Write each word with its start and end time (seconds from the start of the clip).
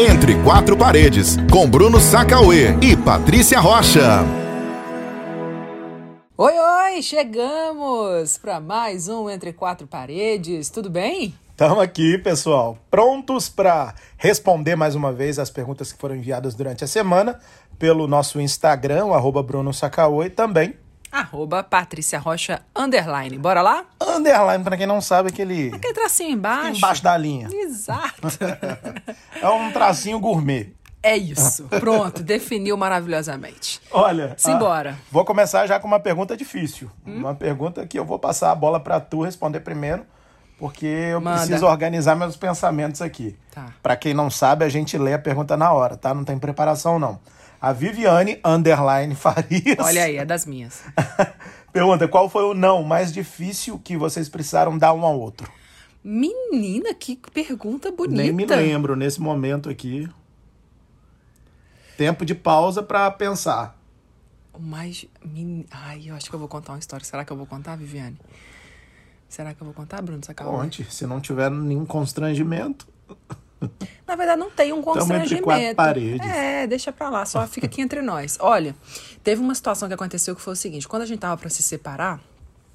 Entre 0.00 0.40
Quatro 0.44 0.76
Paredes, 0.76 1.36
com 1.50 1.68
Bruno 1.68 1.98
Sacauê 1.98 2.68
e 2.80 2.96
Patrícia 2.96 3.58
Rocha. 3.58 4.20
Oi, 6.36 6.52
oi, 6.52 7.02
chegamos 7.02 8.38
para 8.38 8.60
mais 8.60 9.08
um 9.08 9.28
Entre 9.28 9.52
Quatro 9.52 9.88
Paredes. 9.88 10.70
Tudo 10.70 10.88
bem? 10.88 11.34
Estamos 11.50 11.80
aqui, 11.80 12.16
pessoal, 12.16 12.78
prontos 12.88 13.48
para 13.48 13.92
responder 14.16 14.76
mais 14.76 14.94
uma 14.94 15.12
vez 15.12 15.36
as 15.36 15.50
perguntas 15.50 15.92
que 15.92 15.98
foram 15.98 16.14
enviadas 16.14 16.54
durante 16.54 16.84
a 16.84 16.86
semana 16.86 17.40
pelo 17.76 18.06
nosso 18.06 18.40
Instagram, 18.40 19.06
o 19.06 19.14
arroba 19.14 19.42
Bruno 19.42 19.74
Sacaô, 19.74 20.22
e 20.22 20.30
também 20.30 20.76
Arroba 21.10 21.62
Patrícia 21.62 22.18
Rocha, 22.18 22.60
underline. 22.76 23.38
Bora 23.38 23.62
lá? 23.62 23.84
Underline, 24.00 24.62
para 24.62 24.76
quem 24.76 24.86
não 24.86 25.00
sabe, 25.00 25.30
aquele... 25.30 25.72
Aquele 25.74 25.94
tracinho 25.94 26.32
embaixo. 26.32 26.78
Embaixo 26.78 27.02
da 27.02 27.16
linha. 27.16 27.48
Exato. 27.50 28.28
é 29.40 29.48
um 29.48 29.72
tracinho 29.72 30.20
gourmet. 30.20 30.74
É 31.02 31.16
isso. 31.16 31.64
Pronto, 31.80 32.22
definiu 32.22 32.76
maravilhosamente. 32.76 33.80
Olha, 33.90 34.34
simbora. 34.36 34.96
Ah, 34.98 35.02
vou 35.10 35.24
começar 35.24 35.66
já 35.66 35.78
com 35.78 35.86
uma 35.86 36.00
pergunta 36.00 36.36
difícil. 36.36 36.90
Hum? 37.06 37.18
Uma 37.18 37.34
pergunta 37.34 37.86
que 37.86 37.98
eu 37.98 38.04
vou 38.04 38.18
passar 38.18 38.50
a 38.50 38.54
bola 38.54 38.80
para 38.80 39.00
tu 39.00 39.22
responder 39.22 39.60
primeiro, 39.60 40.04
porque 40.58 40.86
eu 40.86 41.20
Manda. 41.20 41.38
preciso 41.38 41.66
organizar 41.66 42.16
meus 42.16 42.36
pensamentos 42.36 43.00
aqui. 43.00 43.36
Tá. 43.54 43.66
Para 43.82 43.96
quem 43.96 44.12
não 44.12 44.28
sabe, 44.28 44.64
a 44.64 44.68
gente 44.68 44.98
lê 44.98 45.14
a 45.14 45.18
pergunta 45.18 45.56
na 45.56 45.72
hora, 45.72 45.96
tá? 45.96 46.12
Não 46.12 46.24
tem 46.24 46.36
preparação 46.38 46.98
não. 46.98 47.20
A 47.60 47.72
Viviane 47.72 48.40
Underline 48.44 49.14
Farias. 49.16 49.78
Olha 49.78 50.04
aí, 50.04 50.16
é 50.16 50.24
das 50.24 50.46
minhas. 50.46 50.82
Pergunta: 51.72 52.06
qual 52.08 52.28
foi 52.28 52.44
o 52.44 52.54
não 52.54 52.82
mais 52.82 53.12
difícil 53.12 53.78
que 53.78 53.96
vocês 53.96 54.28
precisaram 54.28 54.78
dar 54.78 54.92
um 54.92 55.04
ao 55.04 55.18
outro? 55.18 55.50
Menina, 56.02 56.94
que 56.94 57.16
pergunta 57.34 57.90
bonita. 57.90 58.22
Nem 58.22 58.32
me 58.32 58.46
lembro 58.46 58.94
nesse 58.96 59.20
momento 59.20 59.68
aqui. 59.68 60.08
Tempo 61.96 62.24
de 62.24 62.34
pausa 62.34 62.82
para 62.82 63.10
pensar. 63.10 63.76
O 64.52 64.60
mais. 64.60 65.04
Ai, 65.70 66.04
eu 66.06 66.14
acho 66.14 66.30
que 66.30 66.34
eu 66.34 66.38
vou 66.38 66.48
contar 66.48 66.72
uma 66.72 66.78
história. 66.78 67.04
Será 67.04 67.24
que 67.24 67.32
eu 67.32 67.36
vou 67.36 67.46
contar, 67.46 67.76
Viviane? 67.76 68.16
Será 69.28 69.52
que 69.52 69.60
eu 69.60 69.64
vou 69.66 69.74
contar, 69.74 70.00
Bruno? 70.00 70.22
Conte, 70.36 70.84
se 70.84 71.06
não 71.06 71.20
tiver 71.20 71.50
nenhum 71.50 71.84
constrangimento. 71.84 72.88
Na 74.06 74.16
verdade, 74.16 74.40
não 74.40 74.50
tem 74.50 74.72
um 74.72 74.82
constrangimento. 74.82 75.76
paredes. 75.76 76.26
É, 76.26 76.66
deixa 76.66 76.92
pra 76.92 77.10
lá, 77.10 77.26
só 77.26 77.46
fica 77.46 77.66
aqui 77.66 77.80
entre 77.82 78.00
nós. 78.00 78.38
Olha, 78.40 78.74
teve 79.22 79.40
uma 79.40 79.54
situação 79.54 79.88
que 79.88 79.94
aconteceu 79.94 80.34
que 80.34 80.40
foi 80.40 80.52
o 80.52 80.56
seguinte: 80.56 80.88
quando 80.88 81.02
a 81.02 81.06
gente 81.06 81.18
tava 81.18 81.36
para 81.36 81.50
se 81.50 81.62
separar, 81.62 82.20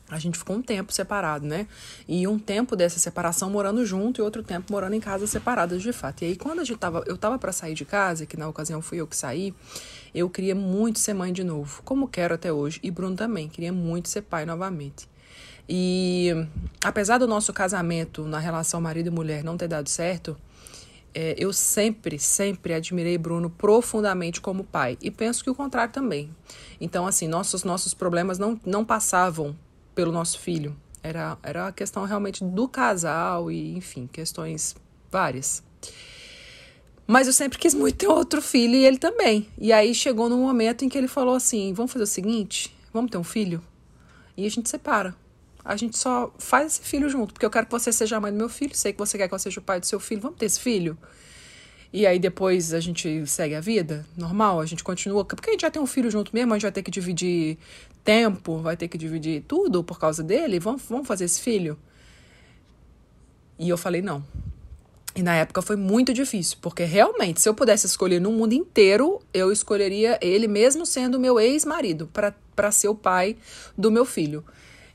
a 0.10 0.20
gente 0.20 0.38
ficou 0.38 0.56
um 0.56 0.62
tempo 0.62 0.94
separado, 0.94 1.46
né? 1.46 1.66
E 2.08 2.28
um 2.28 2.38
tempo 2.38 2.76
dessa 2.76 3.00
separação 3.00 3.50
morando 3.50 3.86
junto 3.86 4.22
e 4.22 4.24
outro 4.24 4.44
tempo 4.44 4.72
morando 4.72 4.94
em 4.94 5.00
casas 5.00 5.30
separadas 5.30 5.82
de 5.82 5.92
fato. 5.92 6.24
E 6.24 6.26
aí, 6.26 6.36
quando 6.36 6.60
a 6.60 6.64
gente 6.64 6.78
tava, 6.78 7.04
eu 7.08 7.18
tava 7.18 7.40
para 7.40 7.52
sair 7.52 7.74
de 7.74 7.86
casa, 7.86 8.26
que 8.26 8.38
na 8.38 8.48
ocasião 8.48 8.82
fui 8.82 9.00
eu 9.00 9.08
que 9.08 9.16
saí, 9.16 9.54
eu 10.14 10.30
queria 10.30 10.54
muito 10.54 11.00
ser 11.00 11.14
mãe 11.14 11.34
de 11.34 11.44
novo, 11.44 11.82
como 11.84 12.08
quero 12.08 12.36
até 12.36 12.52
hoje. 12.52 12.80
E 12.84 12.92
Bruno 12.92 13.16
também, 13.16 13.48
queria 13.48 13.74
muito 13.74 14.10
ser 14.10 14.22
pai 14.22 14.46
novamente. 14.46 15.08
E 15.68 16.30
apesar 16.84 17.18
do 17.18 17.28
nosso 17.28 17.54
casamento 17.54 18.24
na 18.26 18.38
relação 18.38 18.82
marido 18.82 19.08
e 19.08 19.10
mulher 19.10 19.44
não 19.44 19.58
ter 19.58 19.68
dado 19.68 19.88
certo, 19.88 20.38
é, 21.14 21.36
eu 21.38 21.54
sempre, 21.54 22.18
sempre 22.18 22.74
admirei 22.74 23.18
Bruno 23.18 23.50
profundamente 23.50 24.42
como 24.42 24.64
pai. 24.64 24.98
E 25.02 25.12
penso 25.12 25.44
que 25.44 25.50
o 25.50 25.56
contrário 25.56 25.94
também. 25.94 26.34
Então, 26.82 27.06
assim, 27.06 27.28
nossos, 27.28 27.64
nossos 27.64 27.94
problemas 27.94 28.40
não, 28.40 28.60
não 28.66 28.84
passavam 28.84 29.56
pelo 29.94 30.12
nosso 30.12 30.40
filho. 30.40 30.76
Era, 31.02 31.38
era 31.44 31.68
a 31.68 31.72
questão 31.72 32.06
realmente 32.06 32.44
do 32.44 32.68
casal 32.68 33.52
e, 33.52 33.76
enfim, 33.76 34.08
questões 34.12 34.76
várias. 35.12 35.62
Mas 37.06 37.28
eu 37.28 37.34
sempre 37.34 37.60
quis 37.60 37.74
muito 37.74 37.98
ter 37.98 38.08
outro 38.08 38.42
filho 38.42 38.76
e 38.76 38.86
ele 38.86 38.98
também. 38.98 39.48
E 39.58 39.72
aí 39.72 39.94
chegou 39.94 40.30
num 40.30 40.42
momento 40.42 40.86
em 40.86 40.90
que 40.90 40.98
ele 40.98 41.08
falou 41.08 41.36
assim: 41.36 41.74
vamos 41.74 41.92
fazer 41.92 42.06
o 42.06 42.08
seguinte, 42.08 42.74
vamos 42.94 43.12
ter 43.12 43.18
um 43.18 43.24
filho? 43.24 43.62
E 44.38 44.46
a 44.46 44.50
gente 44.50 44.70
separa 44.70 45.14
a 45.64 45.76
gente 45.76 45.98
só 45.98 46.34
faz 46.38 46.74
esse 46.74 46.82
filho 46.82 47.10
junto, 47.10 47.34
porque 47.34 47.46
eu 47.46 47.50
quero 47.50 47.66
que 47.66 47.72
você 47.72 47.92
seja 47.92 48.18
a 48.18 48.20
mãe 48.20 48.32
do 48.32 48.38
meu 48.38 48.50
filho, 48.50 48.76
sei 48.76 48.92
que 48.92 49.00
você 49.00 49.18
quer 49.18 49.28
que 49.28 49.34
eu 49.34 49.40
seja 49.40 49.60
o 49.60 49.64
pai 49.64 49.80
do 49.80 49.86
seu 49.86 50.00
filho, 50.00 50.22
vamos 50.22 50.38
ter 50.38 50.46
esse 50.46 50.60
filho? 50.60 50.98
E 51.92 52.08
aí 52.08 52.18
depois 52.20 52.74
a 52.74 52.80
gente 52.80 53.26
segue 53.28 53.56
a 53.56 53.62
vida 53.62 54.06
normal, 54.18 54.60
a 54.60 54.66
gente 54.66 54.84
continua, 54.84 55.24
porque 55.24 55.50
a 55.50 55.54
gente 55.54 55.62
já 55.62 55.72
tem 55.72 55.82
um 55.82 55.88
filho 55.88 56.10
junto 56.10 56.34
mesmo, 56.34 56.54
a 56.54 56.58
gente 56.58 56.64
vai 56.64 56.72
ter 56.72 56.82
que 56.82 56.92
dividir 56.92 57.58
tempo, 58.04 58.58
vai 58.58 58.76
ter 58.76 58.88
que 58.88 58.98
dividir 58.98 59.44
tudo 59.48 59.84
por 59.84 60.00
causa 60.00 60.24
dele, 60.24 60.60
vamos, 60.60 60.82
vamos 60.90 61.08
fazer 61.08 61.26
esse 61.26 61.40
filho? 61.40 61.78
E 63.58 63.70
eu 63.70 63.78
falei 63.78 64.02
não. 64.02 64.26
E 65.16 65.22
na 65.22 65.36
época 65.36 65.62
foi 65.62 65.76
muito 65.76 66.12
difícil, 66.12 66.58
porque 66.60 66.84
realmente, 66.84 67.40
se 67.40 67.48
eu 67.48 67.54
pudesse 67.54 67.86
escolher 67.86 68.20
no 68.20 68.32
mundo 68.32 68.54
inteiro, 68.54 69.22
eu 69.32 69.52
escolheria 69.52 70.18
ele, 70.20 70.48
mesmo 70.48 70.88
sendo 70.88 71.20
meu 71.20 71.40
ex-marido, 71.40 72.10
para 72.12 72.72
ser 72.72 72.88
o 72.88 72.96
pai 72.96 73.38
do 73.78 73.92
meu 73.92 74.06
filho. 74.06 74.44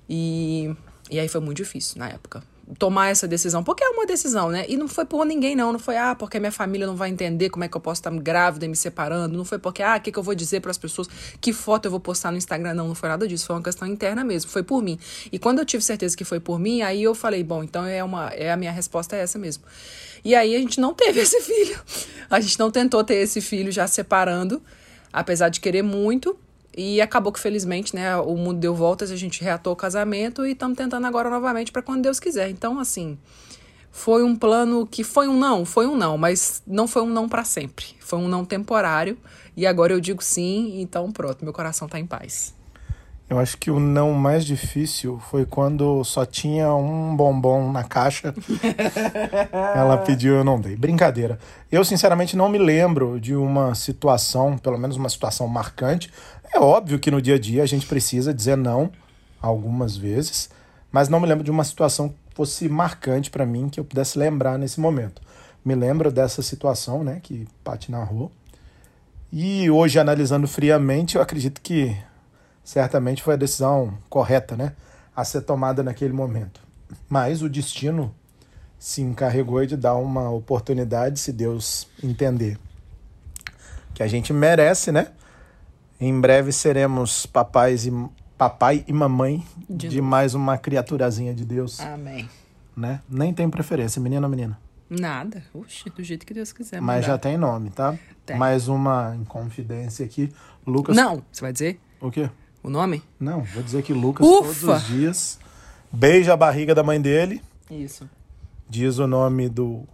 E, 0.08 0.74
e 1.10 1.18
aí 1.18 1.28
foi 1.28 1.40
muito 1.40 1.58
difícil 1.58 1.98
na 1.98 2.08
época. 2.08 2.42
Tomar 2.78 3.08
essa 3.08 3.26
decisão, 3.26 3.64
porque 3.64 3.82
é 3.82 3.88
uma 3.88 4.04
decisão, 4.04 4.50
né? 4.50 4.66
E 4.68 4.76
não 4.76 4.86
foi 4.86 5.06
por 5.06 5.24
ninguém, 5.24 5.56
não. 5.56 5.72
Não 5.72 5.78
foi, 5.78 5.96
ah, 5.96 6.14
porque 6.14 6.38
minha 6.38 6.52
família 6.52 6.86
não 6.86 6.94
vai 6.94 7.08
entender 7.08 7.48
como 7.48 7.64
é 7.64 7.68
que 7.68 7.74
eu 7.74 7.80
posso 7.80 8.00
estar 8.00 8.10
grávida 8.10 8.66
e 8.66 8.68
me 8.68 8.76
separando. 8.76 9.38
Não 9.38 9.44
foi 9.44 9.58
porque, 9.58 9.82
ah, 9.82 9.96
o 9.96 10.00
que, 10.00 10.12
que 10.12 10.18
eu 10.18 10.22
vou 10.22 10.34
dizer 10.34 10.60
para 10.60 10.70
as 10.70 10.76
pessoas? 10.76 11.08
Que 11.40 11.50
foto 11.50 11.86
eu 11.86 11.90
vou 11.90 11.98
postar 11.98 12.30
no 12.30 12.36
Instagram? 12.36 12.74
Não, 12.74 12.88
não 12.88 12.94
foi 12.94 13.08
nada 13.08 13.26
disso. 13.26 13.46
Foi 13.46 13.56
uma 13.56 13.62
questão 13.62 13.88
interna 13.88 14.22
mesmo. 14.22 14.50
Foi 14.50 14.62
por 14.62 14.82
mim. 14.82 14.98
E 15.32 15.38
quando 15.38 15.60
eu 15.60 15.64
tive 15.64 15.82
certeza 15.82 16.14
que 16.14 16.24
foi 16.24 16.40
por 16.40 16.58
mim, 16.58 16.82
aí 16.82 17.02
eu 17.02 17.14
falei, 17.14 17.42
bom, 17.42 17.64
então 17.64 17.86
é, 17.86 18.04
uma, 18.04 18.28
é 18.28 18.52
a 18.52 18.56
minha 18.56 18.72
resposta 18.72 19.16
é 19.16 19.20
essa 19.20 19.38
mesmo. 19.38 19.64
E 20.22 20.34
aí 20.34 20.54
a 20.54 20.58
gente 20.58 20.78
não 20.78 20.92
teve 20.92 21.20
esse 21.20 21.40
filho. 21.40 21.80
A 22.28 22.38
gente 22.38 22.58
não 22.58 22.70
tentou 22.70 23.02
ter 23.02 23.14
esse 23.14 23.40
filho 23.40 23.72
já 23.72 23.86
separando, 23.86 24.62
apesar 25.10 25.48
de 25.48 25.58
querer 25.58 25.82
muito. 25.82 26.38
E 26.76 27.00
acabou 27.00 27.32
que, 27.32 27.40
felizmente, 27.40 27.94
né, 27.94 28.16
o 28.16 28.36
mundo 28.36 28.60
deu 28.60 28.74
voltas, 28.74 29.10
a 29.10 29.16
gente 29.16 29.42
reatou 29.42 29.72
o 29.72 29.76
casamento 29.76 30.46
e 30.46 30.52
estamos 30.52 30.76
tentando 30.76 31.06
agora 31.06 31.28
novamente 31.28 31.72
para 31.72 31.82
quando 31.82 32.02
Deus 32.02 32.20
quiser. 32.20 32.50
Então, 32.50 32.78
assim, 32.78 33.18
foi 33.90 34.22
um 34.22 34.36
plano 34.36 34.86
que 34.86 35.02
foi 35.02 35.26
um 35.28 35.38
não, 35.38 35.64
foi 35.64 35.86
um 35.86 35.96
não, 35.96 36.16
mas 36.16 36.62
não 36.66 36.86
foi 36.86 37.02
um 37.02 37.10
não 37.10 37.28
para 37.28 37.44
sempre. 37.44 37.86
Foi 38.00 38.18
um 38.18 38.28
não 38.28 38.44
temporário. 38.44 39.18
E 39.56 39.66
agora 39.66 39.92
eu 39.92 40.00
digo 40.00 40.22
sim, 40.22 40.80
então 40.80 41.10
pronto, 41.10 41.44
meu 41.44 41.52
coração 41.52 41.86
está 41.86 41.98
em 41.98 42.06
paz. 42.06 42.54
Eu 43.28 43.38
acho 43.38 43.58
que 43.58 43.70
o 43.70 43.78
não 43.78 44.14
mais 44.14 44.42
difícil 44.46 45.20
foi 45.30 45.44
quando 45.44 46.02
só 46.02 46.24
tinha 46.24 46.72
um 46.72 47.14
bombom 47.14 47.70
na 47.70 47.84
caixa. 47.84 48.34
Ela 49.74 49.98
pediu, 49.98 50.36
eu 50.36 50.44
não 50.44 50.58
dei. 50.58 50.74
Brincadeira. 50.76 51.38
Eu, 51.70 51.84
sinceramente, 51.84 52.34
não 52.34 52.48
me 52.48 52.56
lembro 52.56 53.20
de 53.20 53.36
uma 53.36 53.74
situação, 53.74 54.56
pelo 54.56 54.78
menos 54.78 54.96
uma 54.96 55.10
situação 55.10 55.46
marcante. 55.46 56.10
É 56.52 56.58
óbvio 56.58 56.98
que 56.98 57.10
no 57.10 57.20
dia 57.20 57.34
a 57.36 57.38
dia 57.38 57.62
a 57.62 57.66
gente 57.66 57.86
precisa 57.86 58.32
dizer 58.32 58.56
não 58.56 58.90
algumas 59.40 59.96
vezes, 59.96 60.50
mas 60.90 61.08
não 61.08 61.20
me 61.20 61.26
lembro 61.26 61.44
de 61.44 61.50
uma 61.50 61.64
situação 61.64 62.08
que 62.08 62.16
fosse 62.34 62.68
marcante 62.68 63.30
para 63.30 63.46
mim 63.46 63.68
que 63.68 63.78
eu 63.78 63.84
pudesse 63.84 64.18
lembrar 64.18 64.58
nesse 64.58 64.80
momento. 64.80 65.20
Me 65.64 65.74
lembro 65.74 66.10
dessa 66.10 66.42
situação, 66.42 67.04
né, 67.04 67.20
que 67.22 67.46
Paty 67.62 67.90
narrou. 67.90 68.32
E 69.30 69.70
hoje, 69.70 69.98
analisando 69.98 70.48
friamente, 70.48 71.16
eu 71.16 71.22
acredito 71.22 71.60
que 71.60 71.94
certamente 72.64 73.22
foi 73.22 73.34
a 73.34 73.36
decisão 73.36 73.98
correta, 74.08 74.56
né? 74.56 74.72
A 75.14 75.24
ser 75.24 75.42
tomada 75.42 75.82
naquele 75.82 76.14
momento. 76.14 76.60
Mas 77.08 77.42
o 77.42 77.48
destino 77.48 78.14
se 78.78 79.02
encarregou 79.02 79.66
de 79.66 79.76
dar 79.76 79.96
uma 79.96 80.30
oportunidade, 80.30 81.18
se 81.20 81.32
Deus 81.32 81.86
entender 82.02 82.58
que 83.92 84.02
a 84.02 84.06
gente 84.06 84.32
merece, 84.32 84.92
né? 84.92 85.08
Em 86.00 86.20
breve 86.20 86.52
seremos 86.52 87.26
papais 87.26 87.86
e 87.86 87.92
papai 88.36 88.84
e 88.86 88.92
mamãe 88.92 89.44
de, 89.68 89.88
de 89.88 90.00
mais 90.00 90.34
uma 90.34 90.56
criaturazinha 90.56 91.34
de 91.34 91.44
Deus. 91.44 91.80
Amém. 91.80 92.28
Né? 92.76 93.00
Nem 93.08 93.34
tem 93.34 93.50
preferência, 93.50 94.00
menina 94.00 94.26
ou 94.26 94.30
menina? 94.30 94.58
Nada. 94.88 95.42
Oxe, 95.52 95.90
do 95.90 96.02
jeito 96.02 96.24
que 96.24 96.32
Deus 96.32 96.52
quiser. 96.52 96.80
Mas 96.80 97.04
já 97.04 97.18
tem 97.18 97.36
nome, 97.36 97.70
tá? 97.70 97.98
Tem. 98.24 98.38
Mais 98.38 98.68
uma 98.68 99.16
inconfidência 99.16 100.06
aqui. 100.06 100.32
Lucas. 100.66 100.96
Não, 100.96 101.22
você 101.30 101.40
vai 101.40 101.52
dizer? 101.52 101.80
O 102.00 102.10
quê? 102.10 102.30
o 102.62 102.70
nome? 102.70 103.02
Não, 103.18 103.42
vou 103.42 103.62
dizer 103.62 103.82
que 103.82 103.92
Lucas 103.92 104.26
Ufa! 104.26 104.42
todos 104.42 104.62
os 104.62 104.86
dias 104.86 105.38
beija 105.90 106.34
a 106.34 106.36
barriga 106.36 106.74
da 106.74 106.82
mãe 106.82 107.00
dele. 107.00 107.42
Isso. 107.70 108.08
Diz 108.68 108.98
o 108.98 109.06
nome 109.06 109.48
do 109.48 109.84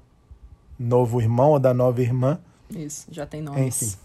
novo 0.79 1.21
irmão 1.21 1.51
ou 1.51 1.61
da 1.61 1.73
nova 1.73 2.03
irmã. 2.03 2.39
Isso, 2.71 3.07
já 3.11 3.25
tem 3.25 3.41
nomes. 3.41 3.83
Enfim. 3.83 3.97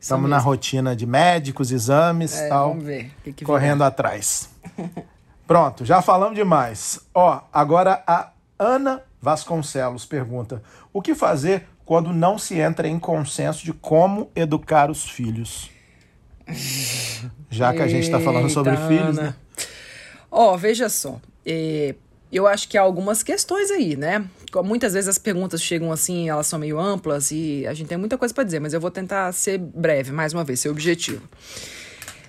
Estamos 0.00 0.30
na 0.30 0.38
rotina 0.38 0.96
de 0.96 1.04
médicos, 1.06 1.70
exames 1.70 2.34
é, 2.34 2.48
tal. 2.48 2.70
Vamos 2.70 2.84
ver. 2.84 3.12
Que 3.22 3.32
que 3.32 3.44
correndo 3.44 3.84
atrás. 3.84 4.48
Pronto, 5.46 5.84
já 5.84 6.00
falamos 6.00 6.34
demais. 6.34 7.00
Ó, 7.12 7.40
agora 7.52 8.02
a 8.06 8.30
Ana 8.58 9.02
Vasconcelos 9.20 10.06
pergunta: 10.06 10.62
O 10.92 11.02
que 11.02 11.14
fazer 11.14 11.68
quando 11.84 12.12
não 12.12 12.38
se 12.38 12.58
entra 12.58 12.88
em 12.88 12.98
consenso 12.98 13.64
de 13.64 13.72
como 13.72 14.30
educar 14.34 14.90
os 14.90 15.04
filhos? 15.08 15.70
Já 17.50 17.72
que 17.74 17.82
a 17.82 17.88
gente 17.88 18.04
está 18.04 18.18
falando 18.20 18.48
sobre 18.48 18.72
Eita, 18.72 18.88
filhos, 18.88 19.18
Ana. 19.18 19.22
né? 19.22 19.34
Ó, 20.30 20.56
veja 20.56 20.88
só. 20.88 21.20
É, 21.44 21.94
eu 22.36 22.46
acho 22.46 22.68
que 22.68 22.78
há 22.78 22.82
algumas 22.82 23.22
questões 23.22 23.70
aí, 23.70 23.96
né? 23.96 24.24
Muitas 24.64 24.94
vezes 24.94 25.08
as 25.08 25.18
perguntas 25.18 25.62
chegam 25.62 25.90
assim, 25.92 26.28
elas 26.28 26.46
são 26.46 26.58
meio 26.58 26.78
amplas 26.78 27.30
e 27.30 27.66
a 27.66 27.74
gente 27.74 27.88
tem 27.88 27.98
muita 27.98 28.18
coisa 28.18 28.32
para 28.34 28.44
dizer, 28.44 28.60
mas 28.60 28.72
eu 28.72 28.80
vou 28.80 28.90
tentar 28.90 29.32
ser 29.32 29.58
breve, 29.58 30.12
mais 30.12 30.32
uma 30.32 30.44
vez, 30.44 30.60
ser 30.60 30.68
objetivo. 30.68 31.22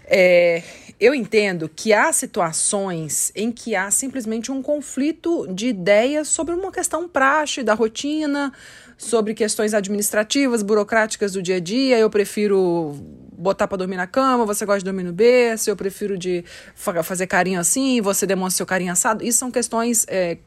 É, 0.05 0.61
eu 0.99 1.15
entendo 1.15 1.67
que 1.67 1.93
há 1.93 2.13
situações 2.13 3.31
em 3.35 3.51
que 3.51 3.75
há 3.75 3.89
simplesmente 3.89 4.51
um 4.51 4.61
conflito 4.61 5.47
de 5.47 5.67
ideias 5.67 6.27
sobre 6.27 6.53
uma 6.53 6.71
questão 6.71 7.09
praxe 7.09 7.63
da 7.63 7.73
rotina, 7.73 8.53
sobre 8.97 9.33
questões 9.33 9.73
administrativas, 9.73 10.61
burocráticas 10.61 11.31
do 11.33 11.41
dia 11.41 11.55
a 11.55 11.59
dia. 11.59 11.97
Eu 11.97 12.09
prefiro 12.09 12.95
botar 13.41 13.67
para 13.67 13.77
dormir 13.77 13.97
na 13.97 14.07
cama, 14.07 14.45
você 14.45 14.65
gosta 14.65 14.79
de 14.79 14.85
dormir 14.85 15.03
no 15.03 15.11
berço, 15.11 15.69
eu 15.69 15.75
prefiro 15.75 16.17
de 16.17 16.45
fazer 16.75 17.27
carinho 17.27 17.59
assim, 17.59 17.99
você 18.01 18.27
demonstra 18.27 18.57
seu 18.57 18.65
carinho 18.65 18.91
assado. 18.91 19.23
Isso 19.23 19.39
são 19.39 19.49
questões 19.49 20.05
é, 20.07 20.37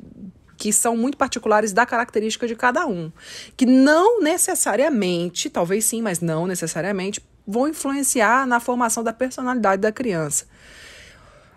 que 0.57 0.73
são 0.73 0.97
muito 0.97 1.19
particulares 1.19 1.73
da 1.73 1.85
característica 1.85 2.47
de 2.47 2.55
cada 2.55 2.87
um, 2.87 3.11
que 3.57 3.67
não 3.67 4.21
necessariamente, 4.21 5.51
talvez 5.51 5.85
sim, 5.85 6.01
mas 6.01 6.21
não 6.21 6.47
necessariamente, 6.47 7.21
vão 7.47 7.69
influenciar 7.69 8.47
na 8.47 8.61
formação 8.61 9.03
da 9.03 9.13
personalidade 9.13 9.83
da 9.83 9.93
criança. 9.93 10.47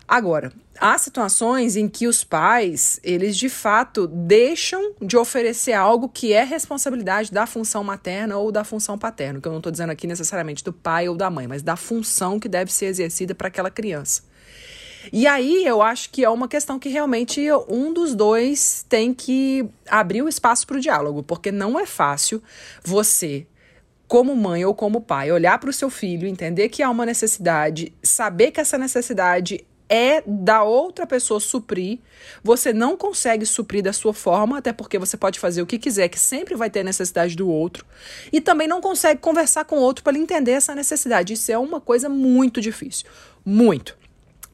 Agora, 0.08 0.50
há 0.80 0.96
situações 0.96 1.76
em 1.76 1.86
que 1.86 2.08
os 2.08 2.24
pais, 2.24 2.98
eles 3.04 3.36
de 3.36 3.50
fato 3.50 4.06
deixam 4.06 4.94
de 5.02 5.18
oferecer 5.18 5.74
algo 5.74 6.08
que 6.08 6.32
é 6.32 6.42
responsabilidade 6.42 7.30
da 7.30 7.46
função 7.46 7.84
materna 7.84 8.38
ou 8.38 8.50
da 8.50 8.64
função 8.64 8.96
paterna, 8.96 9.38
que 9.38 9.46
eu 9.46 9.52
não 9.52 9.58
estou 9.58 9.70
dizendo 9.70 9.90
aqui 9.90 10.06
necessariamente 10.06 10.64
do 10.64 10.72
pai 10.72 11.10
ou 11.10 11.14
da 11.14 11.28
mãe, 11.28 11.46
mas 11.46 11.62
da 11.62 11.76
função 11.76 12.40
que 12.40 12.48
deve 12.48 12.72
ser 12.72 12.86
exercida 12.86 13.34
para 13.34 13.48
aquela 13.48 13.70
criança. 13.70 14.22
E 15.12 15.26
aí 15.26 15.66
eu 15.66 15.82
acho 15.82 16.08
que 16.08 16.24
é 16.24 16.30
uma 16.30 16.48
questão 16.48 16.78
que 16.78 16.88
realmente 16.88 17.46
um 17.68 17.92
dos 17.92 18.14
dois 18.14 18.86
tem 18.88 19.12
que 19.12 19.68
abrir 19.90 20.22
o 20.22 20.28
espaço 20.28 20.66
para 20.66 20.78
o 20.78 20.80
diálogo, 20.80 21.22
porque 21.22 21.52
não 21.52 21.78
é 21.78 21.84
fácil 21.84 22.42
você 22.82 23.46
como 24.06 24.34
mãe 24.34 24.64
ou 24.64 24.74
como 24.74 25.02
pai, 25.02 25.30
olhar 25.30 25.58
para 25.58 25.68
o 25.68 25.72
seu 25.72 25.90
filho, 25.90 26.26
entender 26.26 26.70
que 26.70 26.82
há 26.82 26.88
uma 26.88 27.04
necessidade, 27.04 27.92
saber 28.02 28.52
que 28.52 28.60
essa 28.60 28.78
necessidade 28.78 29.66
é 29.88 30.22
da 30.26 30.62
outra 30.62 31.06
pessoa 31.06 31.40
suprir. 31.40 31.98
Você 32.42 32.72
não 32.72 32.96
consegue 32.96 33.46
suprir 33.46 33.82
da 33.82 33.92
sua 33.92 34.12
forma, 34.12 34.58
até 34.58 34.72
porque 34.72 34.98
você 34.98 35.16
pode 35.16 35.38
fazer 35.38 35.62
o 35.62 35.66
que 35.66 35.78
quiser, 35.78 36.08
que 36.08 36.18
sempre 36.18 36.54
vai 36.54 36.68
ter 36.68 36.84
necessidade 36.84 37.36
do 37.36 37.48
outro. 37.48 37.86
E 38.32 38.40
também 38.40 38.68
não 38.68 38.80
consegue 38.80 39.20
conversar 39.20 39.64
com 39.64 39.76
o 39.76 39.82
outro 39.82 40.04
para 40.04 40.18
entender 40.18 40.52
essa 40.52 40.74
necessidade. 40.74 41.32
Isso 41.32 41.50
é 41.50 41.58
uma 41.58 41.80
coisa 41.80 42.08
muito 42.08 42.60
difícil. 42.60 43.06
Muito. 43.44 43.96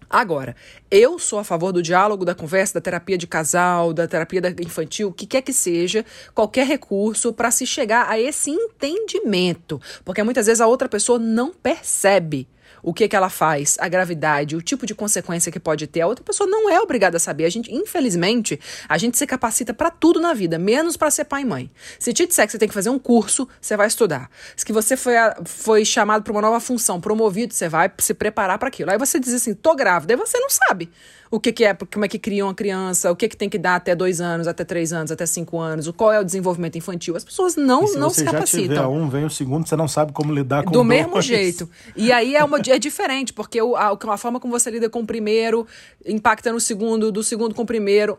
Agora, 0.08 0.54
eu 0.88 1.18
sou 1.18 1.40
a 1.40 1.44
favor 1.44 1.72
do 1.72 1.82
diálogo, 1.82 2.24
da 2.24 2.36
conversa, 2.36 2.74
da 2.74 2.80
terapia 2.80 3.18
de 3.18 3.26
casal, 3.26 3.92
da 3.92 4.06
terapia 4.06 4.40
infantil, 4.60 5.08
o 5.08 5.12
que 5.12 5.26
quer 5.26 5.42
que 5.42 5.52
seja, 5.52 6.04
qualquer 6.32 6.66
recurso 6.68 7.32
para 7.32 7.50
se 7.50 7.66
chegar 7.66 8.08
a 8.08 8.16
esse 8.16 8.50
entendimento. 8.50 9.80
Porque 10.04 10.22
muitas 10.22 10.46
vezes 10.46 10.60
a 10.60 10.68
outra 10.68 10.88
pessoa 10.88 11.18
não 11.18 11.52
percebe 11.52 12.46
o 12.84 12.92
que, 12.92 13.08
que 13.08 13.16
ela 13.16 13.30
faz, 13.30 13.76
a 13.80 13.88
gravidade, 13.88 14.54
o 14.54 14.60
tipo 14.60 14.84
de 14.84 14.94
consequência 14.94 15.50
que 15.50 15.58
pode 15.58 15.86
ter. 15.86 16.02
A 16.02 16.06
outra 16.06 16.22
pessoa 16.22 16.48
não 16.48 16.68
é 16.68 16.78
obrigada 16.78 17.16
a 17.16 17.20
saber. 17.20 17.46
A 17.46 17.50
gente, 17.50 17.74
infelizmente, 17.74 18.60
a 18.86 18.98
gente 18.98 19.16
se 19.16 19.26
capacita 19.26 19.72
para 19.72 19.90
tudo 19.90 20.20
na 20.20 20.34
vida, 20.34 20.58
menos 20.58 20.96
para 20.96 21.10
ser 21.10 21.24
pai 21.24 21.42
e 21.42 21.44
mãe. 21.46 21.70
Se 21.98 22.12
te 22.12 22.26
disser 22.26 22.44
que 22.44 22.52
você 22.52 22.58
tem 22.58 22.68
que 22.68 22.74
fazer 22.74 22.90
um 22.90 22.98
curso, 22.98 23.48
você 23.58 23.74
vai 23.74 23.86
estudar. 23.86 24.30
Se 24.54 24.64
que 24.66 24.72
você 24.72 24.96
foi, 24.96 25.14
foi 25.46 25.84
chamado 25.84 26.22
para 26.22 26.32
uma 26.32 26.42
nova 26.42 26.60
função, 26.60 27.00
promovido, 27.00 27.54
você 27.54 27.68
vai 27.68 27.90
se 27.98 28.12
preparar 28.12 28.58
para 28.58 28.68
aquilo. 28.68 28.90
Aí 28.90 28.98
você 28.98 29.18
diz 29.18 29.32
assim, 29.32 29.54
tô 29.54 29.74
grávida, 29.74 30.12
e 30.12 30.16
você 30.16 30.38
não 30.38 30.50
sabe 30.50 30.90
o 31.34 31.40
que, 31.40 31.52
que 31.52 31.64
é, 31.64 31.74
como 31.74 32.04
é 32.04 32.08
que 32.08 32.16
cria 32.16 32.44
uma 32.44 32.54
criança, 32.54 33.10
o 33.10 33.16
que, 33.16 33.28
que 33.28 33.36
tem 33.36 33.48
que 33.48 33.58
dar 33.58 33.74
até 33.74 33.92
dois 33.92 34.20
anos, 34.20 34.46
até 34.46 34.62
três 34.62 34.92
anos, 34.92 35.10
até 35.10 35.26
cinco 35.26 35.58
anos, 35.58 35.90
qual 35.96 36.12
é 36.12 36.20
o 36.20 36.24
desenvolvimento 36.24 36.78
infantil. 36.78 37.16
As 37.16 37.24
pessoas 37.24 37.56
não, 37.56 37.88
se 37.88 37.98
não 37.98 38.08
se 38.08 38.24
capacitam. 38.24 38.76
Tiver 38.76 38.86
um, 38.86 39.08
vem 39.08 39.24
o 39.24 39.30
segundo, 39.30 39.68
você 39.68 39.74
não 39.74 39.88
sabe 39.88 40.12
como 40.12 40.32
lidar 40.32 40.62
com 40.62 40.70
Do 40.70 40.84
dois. 40.84 40.86
mesmo 40.86 41.20
jeito. 41.20 41.68
E 41.96 42.12
aí 42.12 42.36
é, 42.36 42.44
uma, 42.44 42.60
é 42.68 42.78
diferente, 42.78 43.32
porque 43.32 43.60
o, 43.60 43.74
a, 43.74 43.98
a 44.00 44.16
forma 44.16 44.38
como 44.38 44.56
você 44.56 44.70
lida 44.70 44.88
com 44.88 45.00
o 45.00 45.06
primeiro 45.06 45.66
impacta 46.06 46.52
no 46.52 46.60
segundo, 46.60 47.10
do 47.10 47.24
segundo 47.24 47.52
com 47.52 47.62
o 47.62 47.66
primeiro. 47.66 48.16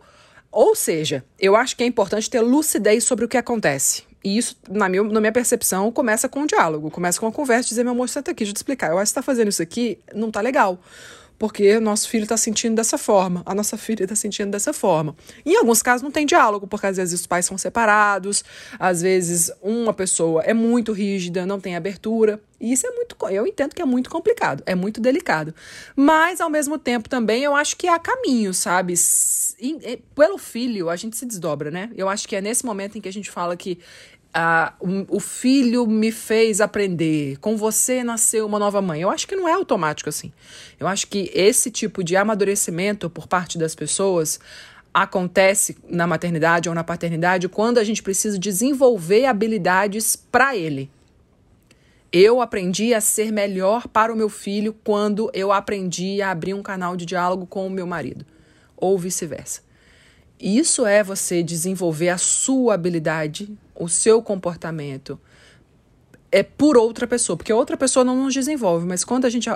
Ou 0.52 0.76
seja, 0.76 1.24
eu 1.40 1.56
acho 1.56 1.78
que 1.78 1.86
é 1.86 1.88
importante 1.88 2.30
ter 2.30 2.42
lucidez 2.42 3.06
sobre 3.06 3.24
o 3.24 3.30
que 3.30 3.38
acontece. 3.38 4.04
E 4.26 4.38
isso, 4.38 4.58
na 4.70 4.90
minha, 4.90 5.04
na 5.04 5.22
minha 5.22 5.32
percepção, 5.32 5.90
começa 5.90 6.28
com 6.28 6.42
um 6.42 6.46
diálogo, 6.46 6.92
começa 6.92 7.18
com 7.18 7.28
uma 7.28 7.32
conversa, 7.32 7.70
dizer, 7.70 7.84
meu 7.84 7.94
amor, 7.94 8.10
senta 8.10 8.32
aqui, 8.32 8.40
deixa 8.40 8.52
eu 8.52 8.56
te 8.56 8.58
explicar. 8.58 8.92
Eu 8.92 8.98
acho 8.98 9.04
que 9.04 9.10
você 9.10 9.16
tá 9.16 9.22
fazendo 9.22 9.48
isso 9.48 9.62
aqui, 9.62 10.00
não 10.14 10.30
tá 10.30 10.42
legal 10.42 10.80
porque 11.38 11.80
nosso 11.80 12.10
filho 12.10 12.24
está 12.24 12.38
sentindo 12.38 12.76
dessa 12.76 12.98
forma, 12.98 13.42
a 13.46 13.54
nossa 13.54 13.78
filha 13.78 14.04
está 14.04 14.16
sentindo 14.16 14.52
dessa 14.52 14.74
forma. 14.74 15.16
Em 15.46 15.56
alguns 15.56 15.82
casos 15.82 16.02
não 16.02 16.12
tem 16.12 16.26
diálogo, 16.26 16.68
porque 16.68 16.88
às 16.88 16.98
vezes 16.98 17.20
os 17.22 17.28
pais 17.28 17.46
são 17.46 17.58
separados, 17.58 18.44
às 18.80 19.02
vezes 19.02 19.52
uma 19.62 19.94
pessoa 19.94 20.42
é 20.44 20.54
muito 20.54 20.92
rígida, 20.92 21.46
não 21.46 21.60
tem 21.60 21.76
abertura. 21.76 22.42
E 22.60 22.72
isso 22.72 22.88
é 22.88 22.92
muito, 22.92 23.18
eu 23.30 23.46
entendo 23.46 23.76
que 23.76 23.82
é 23.82 23.86
muito 23.86 24.10
complicado, 24.10 24.64
é 24.66 24.74
muito 24.74 25.02
delicado. 25.02 25.54
Mas 25.96 26.40
ao 26.40 26.50
mesmo 26.50 26.80
tempo 26.80 27.10
também 27.10 27.44
eu 27.44 27.54
acho 27.54 27.76
que 27.76 27.88
há 27.88 28.00
caminho, 28.00 28.54
sabe? 28.54 28.94
Pelo 30.16 30.38
filho 30.38 30.90
a 30.90 30.96
gente 30.96 31.18
se 31.18 31.26
desdobra, 31.26 31.70
né? 31.70 31.92
Eu 31.96 32.08
acho 32.08 32.28
que 32.28 32.36
é 32.36 32.42
nesse 32.42 32.66
momento 32.66 32.98
em 32.98 33.02
que 33.02 33.10
a 33.10 33.14
gente 33.14 33.30
fala 33.30 33.58
que 33.58 33.80
ah, 34.38 34.74
o, 34.82 35.16
o, 35.16 35.20
filho 35.22 35.88
me 35.88 36.12
fez 36.12 36.60
aprender, 36.60 37.38
com 37.38 37.56
você 37.56 38.04
nasceu 38.04 38.46
uma 38.46 38.60
nova 38.60 38.82
mãe. 38.82 39.02
Eu 39.02 39.10
acho 39.10 39.26
que 39.26 39.34
não 39.34 39.48
é 39.48 39.54
automático 39.54 40.10
assim. 40.10 40.30
Eu 40.78 40.88
acho 40.88 41.08
que 41.08 41.32
esse 41.34 41.72
tipo 41.72 42.04
de 42.04 42.18
amadurecimento 42.18 43.10
por 43.10 43.28
parte 43.28 43.58
das 43.58 43.74
pessoas 43.74 44.38
acontece 44.94 45.78
na 45.90 46.06
maternidade 46.06 46.68
ou 46.68 46.76
na 46.76 46.84
paternidade 46.84 47.48
quando 47.48 47.78
a 47.78 47.84
gente 47.86 48.04
precisa 48.04 48.38
desenvolver 48.38 49.26
habilidades 49.26 50.18
para 50.18 50.54
ele. 50.54 50.92
Eu 52.12 52.42
aprendi 52.42 52.94
a 52.94 53.00
ser 53.00 53.32
melhor 53.32 53.88
para 53.88 54.12
o 54.12 54.18
meu 54.18 54.28
filho 54.28 54.76
quando 54.84 55.32
eu 55.34 55.50
aprendi 55.54 56.22
a 56.22 56.32
abrir 56.32 56.54
um 56.54 56.62
canal 56.62 56.98
de 56.98 57.06
diálogo 57.06 57.46
com 57.46 57.66
o 57.68 57.70
meu 57.70 57.88
marido, 57.88 58.26
ou 58.76 58.98
vice-versa. 58.98 59.65
Isso 60.40 60.86
é 60.86 61.04
você 61.04 61.42
desenvolver 61.42 62.10
a 62.10 62.18
sua 62.18 62.74
habilidade 62.74 63.58
o 63.76 63.90
seu 63.90 64.22
comportamento 64.22 65.20
é 66.32 66.44
por 66.44 66.78
outra 66.78 67.08
pessoa, 67.08 67.38
porque 67.38 67.54
outra 67.54 67.78
pessoa 67.78 68.04
não 68.04 68.24
nos 68.24 68.34
desenvolve, 68.34 68.86
mas 68.86 69.04
quando 69.04 69.26
a 69.26 69.30
gente 69.30 69.50
a, 69.50 69.56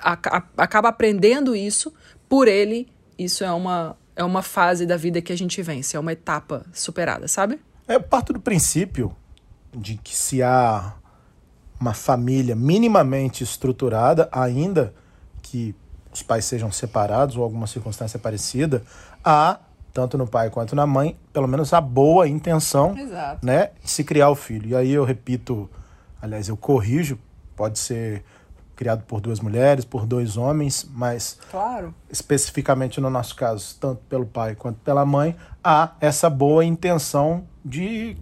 a, 0.00 0.12
a, 0.12 0.42
acaba 0.56 0.88
aprendendo 0.88 1.54
isso 1.54 1.92
por 2.28 2.48
ele, 2.48 2.88
isso 3.18 3.44
é 3.44 3.52
uma, 3.52 3.96
é 4.14 4.24
uma 4.24 4.42
fase 4.42 4.86
da 4.86 4.96
vida 4.96 5.20
que 5.20 5.32
a 5.32 5.36
gente 5.36 5.60
vence, 5.62 5.96
é 5.96 6.00
uma 6.00 6.12
etapa 6.12 6.64
superada, 6.72 7.28
sabe? 7.28 7.60
É 7.88 7.98
parto 7.98 8.32
do 8.32 8.40
princípio 8.40 9.14
de 9.74 9.96
que 9.96 10.16
se 10.16 10.42
há 10.42 10.94
uma 11.78 11.92
família 11.92 12.56
minimamente 12.56 13.44
estruturada, 13.44 14.28
ainda 14.32 14.94
que 15.42 15.74
os 16.12 16.22
pais 16.22 16.46
sejam 16.46 16.72
separados 16.72 17.36
ou 17.36 17.42
alguma 17.42 17.66
circunstância 17.66 18.18
parecida, 18.18 18.82
há 19.22 19.60
tanto 19.96 20.18
no 20.18 20.26
pai 20.26 20.50
quanto 20.50 20.76
na 20.76 20.86
mãe, 20.86 21.16
pelo 21.32 21.48
menos 21.48 21.72
a 21.72 21.80
boa 21.80 22.28
intenção, 22.28 22.94
Exato. 22.94 23.46
né, 23.46 23.70
de 23.82 23.90
se 23.90 24.04
criar 24.04 24.28
o 24.28 24.34
filho. 24.34 24.68
E 24.68 24.76
aí 24.76 24.92
eu 24.92 25.04
repito, 25.04 25.70
aliás, 26.20 26.48
eu 26.50 26.56
corrijo, 26.56 27.18
pode 27.56 27.78
ser 27.78 28.22
criado 28.74 29.04
por 29.04 29.22
duas 29.22 29.40
mulheres, 29.40 29.86
por 29.86 30.04
dois 30.04 30.36
homens, 30.36 30.86
mas 30.92 31.38
claro. 31.50 31.94
especificamente 32.10 33.00
no 33.00 33.08
nosso 33.08 33.34
caso, 33.34 33.74
tanto 33.80 34.02
pelo 34.02 34.26
pai 34.26 34.54
quanto 34.54 34.78
pela 34.80 35.06
mãe, 35.06 35.34
há 35.64 35.92
essa 35.98 36.28
boa 36.28 36.62
intenção 36.62 37.44
de 37.64 38.18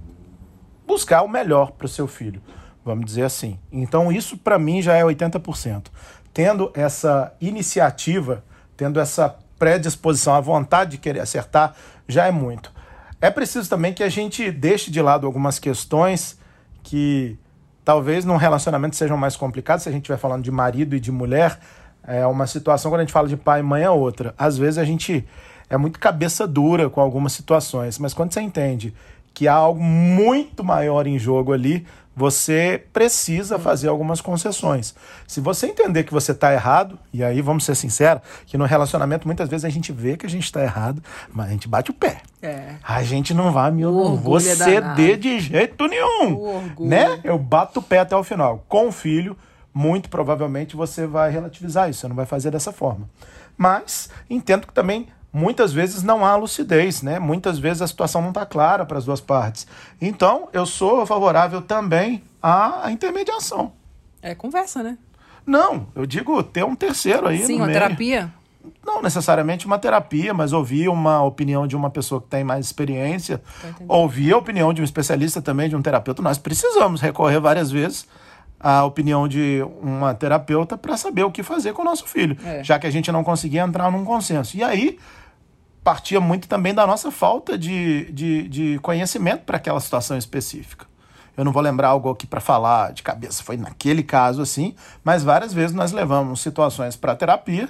buscar 0.87 1.23
o 1.23 1.29
melhor 1.29 1.73
para 1.73 1.87
o 1.87 1.89
seu 1.89 2.07
filho, 2.07 2.41
vamos 2.85 3.05
dizer 3.05 3.25
assim. 3.25 3.59
Então 3.73 4.13
isso 4.13 4.39
para 4.39 4.61
mim 4.61 4.81
já 4.81 4.95
é 4.95 5.03
80%. 5.03 5.87
Tendo 6.33 6.71
essa 6.73 7.35
iniciativa, 7.41 8.45
tendo 8.77 9.01
essa 9.01 9.37
predisposição, 9.59 10.35
a 10.35 10.41
vontade 10.41 10.93
de 10.93 10.99
querer 10.99 11.21
acertar, 11.21 11.75
já 12.09 12.27
é 12.27 12.31
muito. 12.31 12.73
É 13.21 13.31
preciso 13.31 13.69
também 13.69 13.93
que 13.93 14.03
a 14.03 14.09
gente 14.09 14.51
deixe 14.51 14.91
de 14.91 15.01
lado 15.01 15.27
algumas 15.27 15.59
questões 15.59 16.39
que 16.83 17.39
talvez 17.85 18.25
num 18.25 18.37
relacionamento 18.37 18.97
sejam 18.97 19.17
mais 19.17 19.37
complicadas, 19.37 19.83
se 19.83 19.89
a 19.89 19.93
gente 19.93 20.03
estiver 20.03 20.19
falando 20.19 20.43
de 20.43 20.51
marido 20.51 20.95
e 20.95 21.01
de 21.01 21.13
mulher, 21.13 21.59
é 22.07 22.27
uma 22.27 22.47
situação 22.47 22.91
quando 22.91 23.01
a 23.01 23.05
gente 23.05 23.13
fala 23.13 23.29
de 23.29 23.37
pai 23.37 23.61
e 23.61 23.63
mãe 23.63 23.83
é 23.83 23.91
outra. 23.91 24.35
Às 24.37 24.59
vezes 24.59 24.79
a 24.79 24.85
gente 24.85 25.27
é 25.69 25.77
muito 25.77 25.99
cabeça 25.99 26.47
dura 26.47 26.91
com 26.91 27.01
algumas 27.01 27.33
situações, 27.33 27.99
mas 27.99 28.13
quando 28.13 28.33
você 28.33 28.41
entende 28.41 28.95
que 29.35 29.49
há 29.49 29.55
algo 29.55 29.83
muito 29.83 30.63
maior 30.63 31.07
em 31.07 31.19
jogo 31.19 31.53
ali, 31.53 31.85
você 32.17 32.85
precisa 32.93 33.59
fazer 33.59 33.89
algumas 33.89 34.21
concessões. 34.21 34.95
Se 35.27 35.41
você 35.41 35.67
entender 35.67 36.05
que 36.05 36.13
você 36.13 36.31
está 36.31 36.53
errado, 36.53 36.97
e 37.13 37.25
aí 37.25 37.43
vamos 37.43 37.65
ser 37.65 37.75
sinceros, 37.75 38.23
que 38.47 38.57
no 38.57 38.65
relacionamento 38.65 39.27
muitas 39.27 39.49
vezes 39.49 39.65
a 39.65 39.69
gente 39.69 39.91
vê 39.91 40.17
que 40.17 40.25
a 40.25 40.31
gente 40.31 40.45
está 40.45 40.63
errado, 40.63 41.03
mas 41.33 41.49
a 41.49 41.51
gente 41.51 41.67
bate 41.67 41.91
o 41.91 41.95
pé. 41.95 42.19
É. 42.41 42.77
A 42.83 43.03
gente 43.03 43.35
não 43.35 43.51
vai, 43.51 43.73
meu, 43.73 43.91
não 43.91 44.17
vou 44.17 44.37
é 44.37 44.41
ceder 44.41 45.19
de 45.19 45.41
jeito 45.41 45.89
nenhum. 45.89 46.71
Né? 46.79 47.21
Eu 47.25 47.37
bato 47.37 47.81
o 47.81 47.83
pé 47.83 47.99
até 47.99 48.15
o 48.15 48.23
final. 48.23 48.65
Com 48.69 48.89
o 48.89 48.93
filho, 48.93 49.37
muito 49.73 50.09
provavelmente 50.09 50.77
você 50.77 51.07
vai 51.07 51.33
relativizar 51.33 51.91
isso, 51.91 52.01
você 52.01 52.09
não 52.09 52.15
vai 52.15 52.27
fazer 52.27 52.53
dessa 52.53 52.71
forma. 52.71 53.11
Mas 53.57 54.09
entendo 54.31 54.69
que 54.69 54.73
também 54.73 55.09
muitas 55.35 55.73
vezes 55.73 56.03
não 56.05 56.25
há 56.25 56.37
lucidez, 56.37 57.03
né? 57.03 57.19
Muitas 57.19 57.59
vezes 57.59 57.83
a 57.83 57.87
situação 57.89 58.23
não 58.23 58.29
está 58.29 58.47
clara 58.47 58.87
para 58.87 58.97
as 58.97 59.05
duas 59.05 59.21
partes. 59.21 59.67
Então, 60.01 60.49
eu 60.53 60.65
sou 60.65 61.05
favorável 61.05 61.61
também 61.61 62.23
à 62.41 62.85
intermediação. 62.91 63.73
É 64.23 64.35
conversa, 64.35 64.83
né? 64.83 64.97
Não, 65.45 65.89
eu 65.95 66.07
digo 66.07 66.41
ter 66.43 66.65
um 66.65 66.75
terceiro 66.77 67.27
aí. 67.27 67.45
Sim, 67.45 67.57
uma 67.57 67.67
meio. 67.67 67.79
terapia. 67.79 68.33
Não 68.87 69.03
necessariamente 69.03 69.67
uma 69.67 69.79
terapia, 69.79 70.33
mas 70.33 70.53
ouvir 70.55 70.89
uma 70.89 71.23
opinião 71.23 71.67
de 71.67 71.77
uma 71.77 71.91
pessoa 71.91 72.21
que 72.21 72.29
tem 72.29 72.43
mais 72.45 72.65
experiência, 72.65 73.43
ouvir 73.89 74.33
a 74.33 74.39
opinião 74.39 74.73
de 74.73 74.81
um 74.81 74.85
especialista 74.85 75.43
também, 75.43 75.69
de 75.69 75.77
um 75.77 75.83
terapeuta. 75.83 76.23
Nós 76.23 76.39
precisamos 76.39 77.01
recorrer 77.03 77.41
várias 77.41 77.71
vezes 77.71 78.07
à 78.59 78.83
opinião 78.85 79.29
de 79.29 79.63
uma 79.83 80.15
terapeuta 80.15 80.79
para 80.79 80.97
saber 80.97 81.25
o 81.25 81.31
que 81.31 81.43
fazer 81.43 81.75
com 81.75 81.83
o 81.83 81.85
nosso 81.85 82.07
filho, 82.07 82.39
É. 82.43 82.65
já 82.65 82.79
que 82.79 82.87
a 82.87 82.91
gente 82.91 83.13
não 83.13 83.23
conseguia 83.23 83.61
entrar 83.63 83.91
num 83.93 84.05
consenso. 84.05 84.57
E 84.57 84.63
aí 84.65 84.99
partia 85.85 86.19
muito 86.21 86.49
também 86.49 86.73
da 86.75 86.87
nossa 86.87 87.11
falta 87.13 87.57
de, 87.59 88.11
de, 88.11 88.49
de 88.49 88.79
conhecimento 88.81 89.43
para 89.45 89.59
aquela 89.59 89.79
situação 89.79 90.17
específica. 90.17 90.87
Eu 91.37 91.45
não 91.45 91.53
vou 91.53 91.63
lembrar 91.63 91.89
algo 91.89 92.09
aqui 92.11 92.27
para 92.27 92.41
falar 92.41 92.93
de 92.93 93.03
cabeça, 93.03 93.43
foi 93.43 93.57
naquele 93.57 94.03
caso 94.03 94.41
assim, 94.41 94.75
mas 95.05 95.23
várias 95.23 95.53
vezes 95.53 95.77
nós 95.77 95.93
levamos 95.93 96.41
situações 96.41 96.97
para 96.97 97.15
terapia 97.15 97.69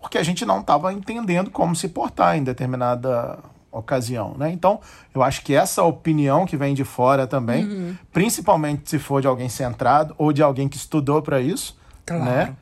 porque 0.00 0.18
a 0.18 0.22
gente 0.22 0.44
não 0.44 0.60
estava 0.60 0.92
entendendo 0.92 1.50
como 1.50 1.74
se 1.76 1.88
portar 1.88 2.36
em 2.36 2.42
determinada 2.44 3.38
ocasião, 3.70 4.34
né? 4.36 4.50
Então, 4.52 4.80
eu 5.14 5.22
acho 5.22 5.42
que 5.42 5.54
essa 5.54 5.82
opinião 5.82 6.44
que 6.44 6.56
vem 6.56 6.74
de 6.74 6.84
fora 6.84 7.26
também, 7.26 7.64
Uhum. 7.64 7.96
principalmente 8.12 8.90
se 8.90 8.98
for 8.98 9.20
de 9.22 9.26
alguém 9.26 9.48
centrado 9.48 10.14
ou 10.18 10.32
de 10.32 10.42
alguém 10.42 10.68
que 10.68 10.76
estudou 10.76 11.22
para 11.22 11.40
isso, 11.40 11.78
Claro. 12.04 12.24
né? 12.24 12.56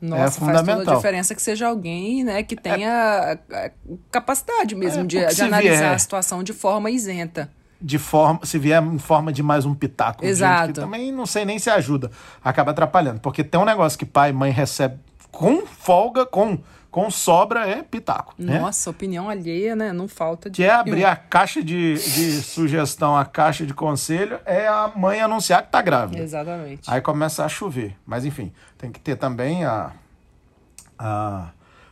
Nossa, 0.00 0.22
faz 0.22 0.34
toda 0.38 0.52
a 0.52 0.58
fundamental. 0.64 0.96
diferença 0.96 1.34
que 1.34 1.40
seja 1.42 1.68
alguém, 1.68 2.22
né, 2.22 2.42
que 2.42 2.54
tenha 2.54 2.90
a- 3.50 3.66
a 3.66 3.70
capacidade 4.10 4.74
mesmo 4.74 5.02
É, 5.02 5.06
de, 5.06 5.26
de 5.34 5.42
analisar 5.42 5.76
vier- 5.78 5.92
a 5.94 5.98
situação 5.98 6.42
de 6.42 6.52
forma 6.52 6.90
isenta. 6.90 7.50
de 7.80 7.98
forma, 7.98 8.40
se 8.44 8.58
vier 8.58 8.82
em 8.82 8.98
forma 8.98 9.32
de 9.32 9.42
mais 9.42 9.64
um 9.66 9.74
pitaco, 9.74 10.24
Exato. 10.24 10.68
que 10.72 10.80
também 10.80 11.12
não 11.12 11.26
sei 11.26 11.44
nem 11.44 11.58
se 11.58 11.68
ajuda, 11.70 12.10
acaba 12.44 12.70
atrapalhando, 12.72 13.20
porque 13.20 13.42
tem 13.44 13.60
um 13.60 13.64
negócio 13.64 13.98
que 13.98 14.06
pai 14.06 14.30
e 14.30 14.32
mãe 14.32 14.50
recebe 14.50 14.98
com 15.30 15.66
folga, 15.66 16.24
com 16.24 16.58
com 16.96 17.10
sobra 17.10 17.68
é 17.68 17.82
pitaco, 17.82 18.34
né? 18.38 18.58
Nossa, 18.58 18.88
opinião 18.88 19.28
alheia, 19.28 19.76
né? 19.76 19.92
Não 19.92 20.08
falta 20.08 20.48
de. 20.48 20.56
Que 20.56 20.62
é 20.62 20.70
abrir 20.70 21.04
a 21.04 21.14
caixa 21.14 21.62
de, 21.62 21.92
de 21.92 22.40
sugestão, 22.40 23.14
a 23.14 23.22
caixa 23.22 23.66
de 23.66 23.74
conselho, 23.74 24.40
é 24.46 24.66
a 24.66 24.90
mãe 24.96 25.20
anunciar 25.20 25.62
que 25.62 25.70
tá 25.70 25.82
grávida. 25.82 26.22
Exatamente. 26.22 26.90
Aí 26.90 27.02
começa 27.02 27.44
a 27.44 27.50
chover. 27.50 27.94
Mas 28.06 28.24
enfim, 28.24 28.50
tem 28.78 28.90
que 28.90 28.98
ter 28.98 29.14
também 29.14 29.62
a, 29.62 29.92
a 30.98 31.48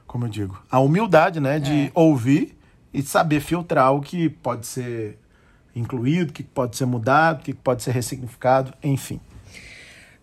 como 0.06 0.24
eu 0.24 0.30
digo, 0.30 0.58
a 0.70 0.80
humildade, 0.80 1.38
né, 1.38 1.58
de 1.58 1.92
ouvir 1.94 2.58
e 2.90 3.02
saber 3.02 3.40
filtrar 3.40 3.92
o 3.92 4.00
que 4.00 4.30
pode 4.30 4.66
ser 4.66 5.18
incluído, 5.76 6.30
o 6.30 6.32
que 6.32 6.42
pode 6.42 6.78
ser 6.78 6.86
mudado, 6.86 7.40
o 7.40 7.44
que 7.44 7.52
pode 7.52 7.82
ser 7.82 7.90
ressignificado, 7.90 8.72
enfim. 8.82 9.20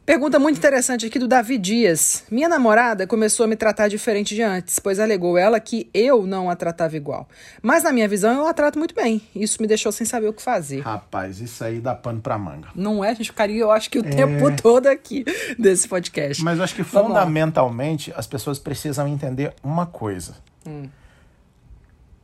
Pergunta 0.04 0.40
muito 0.40 0.58
interessante 0.58 1.06
aqui 1.06 1.20
do 1.20 1.28
Davi 1.28 1.60
Dias. 1.60 2.24
Minha 2.32 2.50
namorada 2.50 3.06
começou 3.06 3.44
a 3.44 3.48
me 3.48 3.56
tratar 3.56 3.88
diferente 3.88 4.34
de 4.34 4.42
antes, 4.42 4.80
pois 4.80 5.00
alegou 5.00 5.38
ela 5.38 5.60
que 5.60 5.90
eu 5.94 6.26
não 6.26 6.50
a 6.50 6.56
tratava 6.56 6.98
igual. 6.98 7.30
Mas 7.62 7.84
na 7.84 7.94
minha 7.94 8.08
visão 8.08 8.34
eu 8.34 8.48
a 8.48 8.54
trato 8.54 8.80
muito 8.80 8.96
bem. 8.96 9.22
Isso 9.36 9.62
me 9.62 9.68
deixou 9.68 9.92
sem 9.92 10.06
saber 10.06 10.28
o 10.28 10.34
que 10.34 10.42
fazer. 10.42 10.82
Rapaz, 10.82 11.40
isso 11.40 11.64
aí 11.64 11.80
dá 11.80 11.94
pano 11.94 12.20
pra 12.20 12.36
manga. 12.38 12.70
Não 12.74 13.06
é? 13.06 13.12
A 13.12 13.14
gente 13.14 13.30
ficaria, 13.30 13.62
eu 13.62 13.70
acho 13.70 13.92
que 13.92 14.00
o 14.00 14.04
tempo 14.04 14.56
todo 14.60 14.88
aqui 14.88 15.24
desse 15.58 15.88
podcast. 15.88 16.42
É. 16.42 16.46
Mas 16.46 16.58
eu 16.58 16.64
acho 16.64 16.76
que 16.76 16.82
Vamos 16.82 17.12
lá. 17.12 17.20
fundamentalmente 17.20 18.12
as 18.18 18.26
pessoas 18.26 18.58
precisam 18.58 19.08
entender 19.08 19.54
uma 19.64 19.86
coisa. 19.86 20.36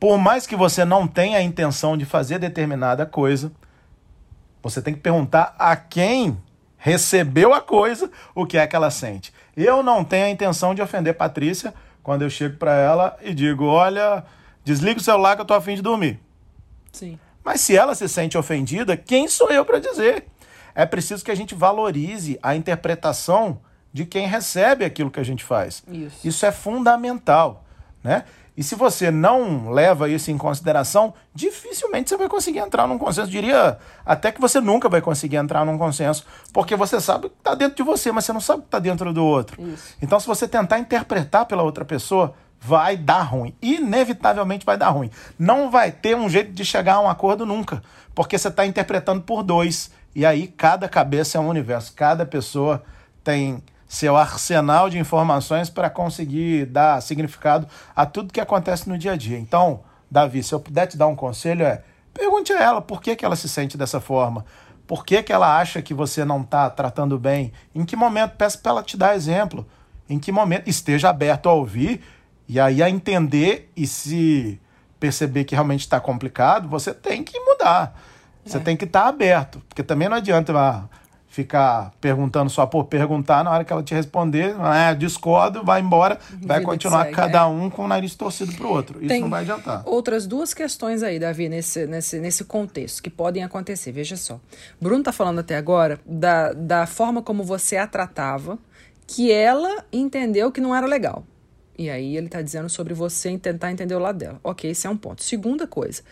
Por 0.00 0.18
mais 0.18 0.48
que 0.48 0.56
você 0.56 0.84
não 0.84 1.06
tenha 1.06 1.38
a 1.38 1.42
intenção 1.42 1.96
de 1.96 2.04
fazer 2.04 2.40
determinada 2.40 3.06
coisa, 3.06 3.52
você 4.62 4.82
tem 4.82 4.94
que 4.94 5.00
perguntar 5.00 5.54
a 5.56 5.76
quem 5.76 6.36
recebeu 6.78 7.52
a 7.52 7.60
coisa 7.60 8.10
o 8.34 8.46
que 8.46 8.56
é 8.56 8.66
que 8.66 8.74
ela 8.74 8.90
sente. 8.90 9.32
Eu 9.56 9.82
não 9.82 10.04
tenho 10.04 10.26
a 10.26 10.30
intenção 10.30 10.74
de 10.74 10.80
ofender 10.80 11.14
Patrícia 11.14 11.74
quando 12.02 12.22
eu 12.22 12.30
chego 12.30 12.56
para 12.56 12.74
ela 12.74 13.18
e 13.20 13.34
digo: 13.34 13.64
olha, 13.64 14.24
desliga 14.64 14.98
o 14.98 15.02
celular 15.02 15.36
que 15.36 15.42
eu 15.42 15.46
tô 15.46 15.54
afim 15.54 15.74
de 15.74 15.82
dormir. 15.82 16.20
Sim. 16.92 17.18
Mas 17.44 17.60
se 17.60 17.76
ela 17.76 17.94
se 17.94 18.08
sente 18.08 18.38
ofendida, 18.38 18.96
quem 18.96 19.28
sou 19.28 19.50
eu 19.50 19.64
para 19.64 19.78
dizer? 19.78 20.26
É 20.74 20.86
preciso 20.86 21.24
que 21.24 21.30
a 21.30 21.34
gente 21.34 21.54
valorize 21.54 22.38
a 22.42 22.54
interpretação 22.54 23.60
de 23.92 24.04
quem 24.04 24.26
recebe 24.26 24.84
aquilo 24.84 25.10
que 25.10 25.18
a 25.18 25.24
gente 25.24 25.42
faz. 25.42 25.82
Isso. 25.88 26.28
Isso 26.28 26.46
é 26.46 26.52
fundamental, 26.52 27.64
né? 28.02 28.24
E 28.58 28.62
se 28.64 28.74
você 28.74 29.08
não 29.08 29.70
leva 29.70 30.10
isso 30.10 30.32
em 30.32 30.36
consideração, 30.36 31.14
dificilmente 31.32 32.10
você 32.10 32.16
vai 32.16 32.28
conseguir 32.28 32.58
entrar 32.58 32.88
num 32.88 32.98
consenso. 32.98 33.30
Diria 33.30 33.78
até 34.04 34.32
que 34.32 34.40
você 34.40 34.60
nunca 34.60 34.88
vai 34.88 35.00
conseguir 35.00 35.36
entrar 35.36 35.64
num 35.64 35.78
consenso, 35.78 36.26
porque 36.52 36.74
você 36.74 37.00
sabe 37.00 37.28
o 37.28 37.30
que 37.30 37.36
está 37.38 37.54
dentro 37.54 37.76
de 37.76 37.84
você, 37.84 38.10
mas 38.10 38.24
você 38.24 38.32
não 38.32 38.40
sabe 38.40 38.58
o 38.58 38.62
que 38.62 38.66
está 38.66 38.80
dentro 38.80 39.12
do 39.12 39.24
outro. 39.24 39.62
Isso. 39.62 39.94
Então, 40.02 40.18
se 40.18 40.26
você 40.26 40.48
tentar 40.48 40.80
interpretar 40.80 41.46
pela 41.46 41.62
outra 41.62 41.84
pessoa, 41.84 42.34
vai 42.60 42.96
dar 42.96 43.22
ruim. 43.22 43.54
Inevitavelmente 43.62 44.66
vai 44.66 44.76
dar 44.76 44.88
ruim. 44.88 45.08
Não 45.38 45.70
vai 45.70 45.92
ter 45.92 46.16
um 46.16 46.28
jeito 46.28 46.50
de 46.50 46.64
chegar 46.64 46.94
a 46.94 47.00
um 47.00 47.08
acordo 47.08 47.46
nunca, 47.46 47.80
porque 48.12 48.36
você 48.36 48.48
está 48.48 48.66
interpretando 48.66 49.22
por 49.22 49.44
dois. 49.44 49.92
E 50.16 50.26
aí, 50.26 50.48
cada 50.48 50.88
cabeça 50.88 51.38
é 51.38 51.40
um 51.40 51.48
universo, 51.48 51.92
cada 51.94 52.26
pessoa 52.26 52.82
tem 53.22 53.62
seu 53.88 54.16
arsenal 54.16 54.90
de 54.90 54.98
informações 54.98 55.70
para 55.70 55.88
conseguir 55.88 56.66
dar 56.66 57.00
significado 57.00 57.66
a 57.96 58.04
tudo 58.04 58.32
que 58.32 58.40
acontece 58.40 58.88
no 58.88 58.98
dia 58.98 59.12
a 59.12 59.16
dia. 59.16 59.38
Então, 59.38 59.80
Davi, 60.10 60.42
se 60.42 60.54
eu 60.54 60.60
puder 60.60 60.86
te 60.86 60.96
dar 60.96 61.06
um 61.06 61.16
conselho, 61.16 61.64
é 61.64 61.82
pergunte 62.12 62.52
a 62.52 62.62
ela 62.62 62.82
por 62.82 63.00
que, 63.00 63.16
que 63.16 63.24
ela 63.24 63.36
se 63.36 63.48
sente 63.48 63.78
dessa 63.78 64.00
forma. 64.00 64.44
Por 64.86 65.04
que, 65.04 65.22
que 65.22 65.32
ela 65.32 65.58
acha 65.58 65.80
que 65.82 65.94
você 65.94 66.24
não 66.24 66.42
está 66.42 66.68
tratando 66.68 67.18
bem? 67.18 67.52
Em 67.74 67.84
que 67.84 67.96
momento? 67.96 68.36
Peça 68.36 68.58
para 68.58 68.72
ela 68.72 68.82
te 68.82 68.96
dar 68.96 69.14
exemplo. 69.14 69.66
Em 70.08 70.18
que 70.18 70.32
momento? 70.32 70.68
Esteja 70.68 71.10
aberto 71.10 71.48
a 71.48 71.52
ouvir 71.52 72.02
e 72.48 72.58
aí 72.58 72.82
a 72.82 72.88
entender 72.88 73.70
e 73.76 73.86
se 73.86 74.60
perceber 74.98 75.44
que 75.44 75.54
realmente 75.54 75.80
está 75.80 76.00
complicado, 76.00 76.68
você 76.68 76.92
tem 76.94 77.22
que 77.22 77.38
mudar. 77.38 78.00
Você 78.44 78.58
tem 78.58 78.76
que 78.76 78.84
estar 78.84 79.06
aberto. 79.06 79.62
Porque 79.68 79.82
também 79.82 80.08
não 80.08 80.16
adianta 80.16 80.58
ah, 80.58 80.84
ficar 81.38 81.92
perguntando 82.00 82.50
só 82.50 82.66
por 82.66 82.86
perguntar, 82.86 83.44
na 83.44 83.52
hora 83.52 83.64
que 83.64 83.72
ela 83.72 83.82
te 83.82 83.94
responder, 83.94 84.56
ah, 84.58 84.92
discordo, 84.92 85.62
vai 85.62 85.80
embora, 85.80 86.18
vai 86.42 86.58
Vida 86.58 86.62
continuar 86.68 87.04
segue, 87.04 87.14
cada 87.14 87.42
é. 87.42 87.44
um 87.44 87.70
com 87.70 87.84
o 87.84 87.88
nariz 87.88 88.16
torcido 88.16 88.52
pro 88.54 88.68
outro. 88.68 88.98
Isso 88.98 89.06
Tem 89.06 89.20
não 89.20 89.30
vai 89.30 89.42
adiantar. 89.42 89.84
Outras 89.86 90.26
duas 90.26 90.52
questões 90.52 91.00
aí, 91.00 91.20
Davi, 91.20 91.48
nesse, 91.48 91.86
nesse, 91.86 92.18
nesse 92.18 92.44
contexto, 92.44 93.00
que 93.00 93.08
podem 93.08 93.44
acontecer. 93.44 93.92
Veja 93.92 94.16
só. 94.16 94.40
Bruno 94.80 95.04
tá 95.04 95.12
falando 95.12 95.38
até 95.38 95.56
agora 95.56 96.00
da, 96.04 96.52
da 96.52 96.86
forma 96.86 97.22
como 97.22 97.44
você 97.44 97.76
a 97.76 97.86
tratava, 97.86 98.58
que 99.06 99.30
ela 99.30 99.84
entendeu 99.92 100.50
que 100.50 100.60
não 100.60 100.74
era 100.74 100.88
legal. 100.88 101.22
E 101.78 101.88
aí 101.88 102.16
ele 102.16 102.28
tá 102.28 102.42
dizendo 102.42 102.68
sobre 102.68 102.94
você 102.94 103.38
tentar 103.38 103.70
entender 103.70 103.94
o 103.94 104.00
lado 104.00 104.18
dela. 104.18 104.40
Ok, 104.42 104.68
esse 104.68 104.88
é 104.88 104.90
um 104.90 104.96
ponto. 104.96 105.22
Segunda 105.22 105.68
coisa. 105.68 106.02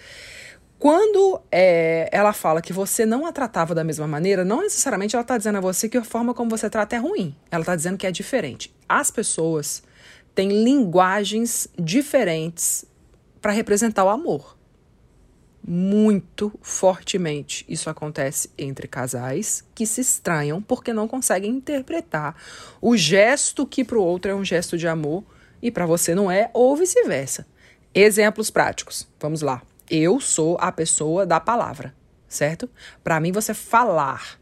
Quando 0.78 1.40
é, 1.50 2.08
ela 2.12 2.34
fala 2.34 2.60
que 2.60 2.72
você 2.72 3.06
não 3.06 3.24
a 3.24 3.32
tratava 3.32 3.74
da 3.74 3.82
mesma 3.82 4.06
maneira, 4.06 4.44
não 4.44 4.60
necessariamente 4.60 5.16
ela 5.16 5.22
está 5.22 5.38
dizendo 5.38 5.56
a 5.56 5.60
você 5.60 5.88
que 5.88 5.96
a 5.96 6.04
forma 6.04 6.34
como 6.34 6.50
você 6.50 6.68
trata 6.68 6.96
é 6.96 6.98
ruim. 6.98 7.34
Ela 7.50 7.62
está 7.62 7.74
dizendo 7.74 7.96
que 7.96 8.06
é 8.06 8.12
diferente. 8.12 8.74
As 8.86 9.10
pessoas 9.10 9.82
têm 10.34 10.62
linguagens 10.62 11.66
diferentes 11.78 12.84
para 13.40 13.52
representar 13.52 14.04
o 14.04 14.10
amor. 14.10 14.56
Muito 15.66 16.52
fortemente 16.62 17.64
isso 17.68 17.90
acontece 17.90 18.50
entre 18.56 18.86
casais 18.86 19.64
que 19.74 19.86
se 19.86 20.00
estranham 20.00 20.62
porque 20.62 20.92
não 20.92 21.08
conseguem 21.08 21.50
interpretar 21.50 22.36
o 22.80 22.96
gesto 22.96 23.66
que 23.66 23.82
para 23.82 23.98
o 23.98 24.02
outro 24.02 24.30
é 24.30 24.34
um 24.34 24.44
gesto 24.44 24.78
de 24.78 24.86
amor 24.86 25.24
e 25.60 25.70
para 25.70 25.86
você 25.86 26.14
não 26.14 26.30
é, 26.30 26.50
ou 26.52 26.76
vice-versa. 26.76 27.46
Exemplos 27.92 28.50
práticos. 28.50 29.08
Vamos 29.18 29.40
lá. 29.40 29.62
Eu 29.90 30.20
sou 30.20 30.56
a 30.60 30.72
pessoa 30.72 31.24
da 31.24 31.38
palavra, 31.38 31.94
certo? 32.28 32.68
Para 33.04 33.20
mim, 33.20 33.30
você 33.30 33.54
falar, 33.54 34.38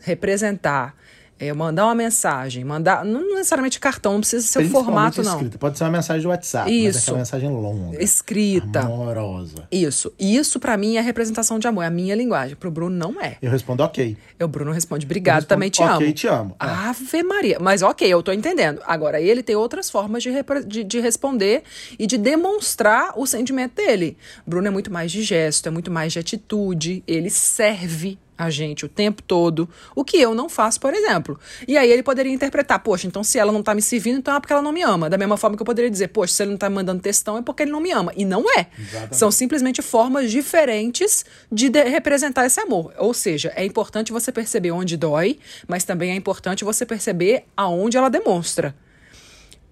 representar, 0.00 0.94
é, 1.38 1.52
mandar 1.52 1.84
uma 1.84 1.94
mensagem, 1.94 2.64
mandar. 2.64 3.04
Não 3.04 3.34
necessariamente 3.34 3.78
cartão, 3.78 4.14
não 4.14 4.20
precisa 4.20 4.46
ser 4.46 4.60
o 4.64 4.68
formato, 4.70 5.22
não. 5.22 5.34
escrita. 5.34 5.58
Pode 5.58 5.76
ser 5.76 5.84
uma 5.84 5.90
mensagem 5.90 6.20
de 6.22 6.26
WhatsApp, 6.26 6.70
mas 6.70 6.96
Isso. 6.96 6.98
aquela 7.04 7.18
mensagem 7.18 7.50
longa, 7.50 8.02
Escrita. 8.02 8.80
amorosa. 8.80 9.68
Isso. 9.70 10.12
Isso, 10.18 10.58
para 10.58 10.76
mim, 10.76 10.96
é 10.96 11.00
representação 11.00 11.58
de 11.58 11.66
amor. 11.68 11.82
É 11.82 11.86
a 11.86 11.90
minha 11.90 12.14
linguagem. 12.14 12.56
Pro 12.56 12.70
Bruno, 12.70 12.96
não 12.96 13.20
é. 13.20 13.36
Eu 13.42 13.50
respondo 13.50 13.82
ok. 13.82 14.16
E 14.38 14.44
o 14.44 14.48
Bruno 14.48 14.72
responde, 14.72 15.04
obrigado, 15.04 15.36
respondo, 15.36 15.48
também 15.48 15.68
te 15.70 15.82
"Ok, 15.82 16.06
amo. 16.06 16.14
te 16.14 16.26
amo." 16.26 16.56
É. 16.60 16.64
Ave 16.64 17.22
Maria. 17.22 17.58
Mas 17.60 17.82
ok, 17.82 18.08
eu 18.08 18.22
tô 18.22 18.32
entendendo. 18.32 18.80
Agora, 18.86 19.20
ele 19.20 19.42
tem 19.42 19.54
outras 19.56 19.90
formas 19.90 20.22
de, 20.22 20.30
de, 20.66 20.84
de 20.84 21.00
responder 21.00 21.62
e 21.98 22.06
de 22.06 22.16
demonstrar 22.16 23.12
o 23.16 23.26
sentimento 23.26 23.74
dele. 23.74 24.16
Bruno 24.46 24.66
é 24.66 24.70
muito 24.70 24.90
mais 24.92 25.12
de 25.12 25.22
gesto, 25.22 25.66
é 25.66 25.70
muito 25.70 25.90
mais 25.90 26.12
de 26.12 26.18
atitude. 26.18 27.02
Ele 27.06 27.28
serve 27.30 28.18
a 28.36 28.50
gente 28.50 28.84
o 28.84 28.88
tempo 28.88 29.22
todo, 29.22 29.68
o 29.94 30.04
que 30.04 30.20
eu 30.20 30.34
não 30.34 30.48
faço, 30.48 30.80
por 30.80 30.92
exemplo. 30.92 31.38
E 31.66 31.76
aí 31.76 31.90
ele 31.90 32.02
poderia 32.02 32.32
interpretar, 32.32 32.78
poxa, 32.80 33.06
então 33.06 33.24
se 33.24 33.38
ela 33.38 33.52
não 33.52 33.62
tá 33.62 33.74
me 33.74 33.82
servindo, 33.82 34.18
então 34.18 34.34
é 34.34 34.40
porque 34.40 34.52
ela 34.52 34.62
não 34.62 34.72
me 34.72 34.82
ama. 34.82 35.08
Da 35.08 35.18
mesma 35.18 35.36
forma 35.36 35.56
que 35.56 35.62
eu 35.62 35.66
poderia 35.66 35.90
dizer, 35.90 36.08
poxa, 36.08 36.32
se 36.34 36.42
ele 36.42 36.50
não 36.50 36.58
tá 36.58 36.68
me 36.68 36.76
mandando 36.76 37.02
textão 37.02 37.38
é 37.38 37.42
porque 37.42 37.62
ele 37.62 37.72
não 37.72 37.80
me 37.80 37.92
ama. 37.92 38.12
E 38.16 38.24
não 38.24 38.44
é. 38.58 38.66
Exatamente. 38.78 39.16
São 39.16 39.30
simplesmente 39.30 39.82
formas 39.82 40.30
diferentes 40.30 41.24
de, 41.50 41.68
de 41.68 41.82
representar 41.84 42.46
esse 42.46 42.60
amor. 42.60 42.92
Ou 42.98 43.14
seja, 43.14 43.52
é 43.56 43.64
importante 43.64 44.12
você 44.12 44.30
perceber 44.30 44.70
onde 44.70 44.96
dói, 44.96 45.38
mas 45.66 45.84
também 45.84 46.10
é 46.10 46.14
importante 46.14 46.64
você 46.64 46.84
perceber 46.84 47.44
aonde 47.56 47.96
ela 47.96 48.08
demonstra. 48.08 48.74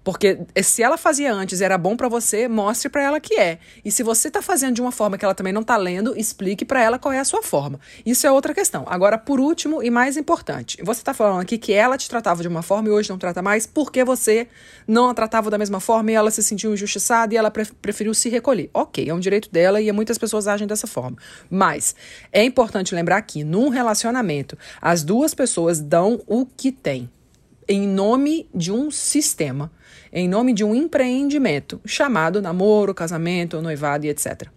Porque 0.05 0.37
se 0.63 0.83
ela 0.83 0.97
fazia 0.97 1.33
antes 1.33 1.61
era 1.61 1.79
bom 1.79 1.97
para 1.97 2.07
você, 2.07 2.47
mostre 2.47 2.89
para 2.89 3.01
ela 3.01 3.19
que 3.19 3.33
é. 3.33 3.57
E 3.83 3.91
se 3.91 4.03
você 4.03 4.29
tá 4.29 4.39
fazendo 4.39 4.75
de 4.75 4.81
uma 4.81 4.91
forma 4.91 5.17
que 5.17 5.25
ela 5.25 5.33
também 5.33 5.51
não 5.51 5.63
tá 5.63 5.75
lendo, 5.75 6.15
explique 6.15 6.63
para 6.63 6.79
ela 6.79 6.99
qual 6.99 7.11
é 7.11 7.17
a 7.17 7.25
sua 7.25 7.41
forma. 7.41 7.79
Isso 8.05 8.27
é 8.27 8.31
outra 8.31 8.53
questão. 8.53 8.85
Agora, 8.87 9.17
por 9.17 9.39
último 9.39 9.81
e 9.81 9.89
mais 9.89 10.15
importante, 10.15 10.77
você 10.83 11.01
tá 11.01 11.11
falando 11.11 11.41
aqui 11.41 11.57
que 11.57 11.73
ela 11.73 11.97
te 11.97 12.07
tratava 12.07 12.43
de 12.43 12.47
uma 12.47 12.61
forma 12.61 12.87
e 12.87 12.91
hoje 12.91 13.09
não 13.09 13.17
trata 13.17 13.41
mais, 13.41 13.65
porque 13.65 14.03
você 14.03 14.47
não 14.87 15.09
a 15.09 15.13
tratava 15.15 15.49
da 15.49 15.57
mesma 15.57 15.79
forma 15.79 16.11
e 16.11 16.13
ela 16.13 16.29
se 16.29 16.43
sentiu 16.43 16.71
injustiçada 16.71 17.33
e 17.33 17.37
ela 17.37 17.49
preferiu 17.49 18.13
se 18.13 18.29
recolher. 18.29 18.69
Ok, 18.71 19.09
é 19.09 19.13
um 19.13 19.19
direito 19.19 19.49
dela 19.51 19.81
e 19.81 19.91
muitas 19.91 20.19
pessoas 20.19 20.47
agem 20.47 20.67
dessa 20.67 20.85
forma. 20.85 21.17
Mas 21.49 21.95
é 22.31 22.43
importante 22.43 22.93
lembrar 22.93 23.23
que 23.23 23.43
num 23.43 23.69
relacionamento, 23.69 24.55
as 24.79 25.03
duas 25.03 25.33
pessoas 25.33 25.79
dão 25.79 26.21
o 26.27 26.45
que 26.45 26.71
têm 26.71 27.09
em 27.67 27.87
nome 27.87 28.49
de 28.53 28.71
um 28.71 28.89
sistema 28.91 29.71
em 30.15 30.29
nome 30.29 30.53
de 30.53 30.63
um 30.63 30.73
empreendimento 30.73 31.81
chamado 31.85 32.41
namoro, 32.41 32.93
casamento, 32.93 33.61
noivado 33.61 34.05
e 34.05 34.09
etc. 34.09 34.47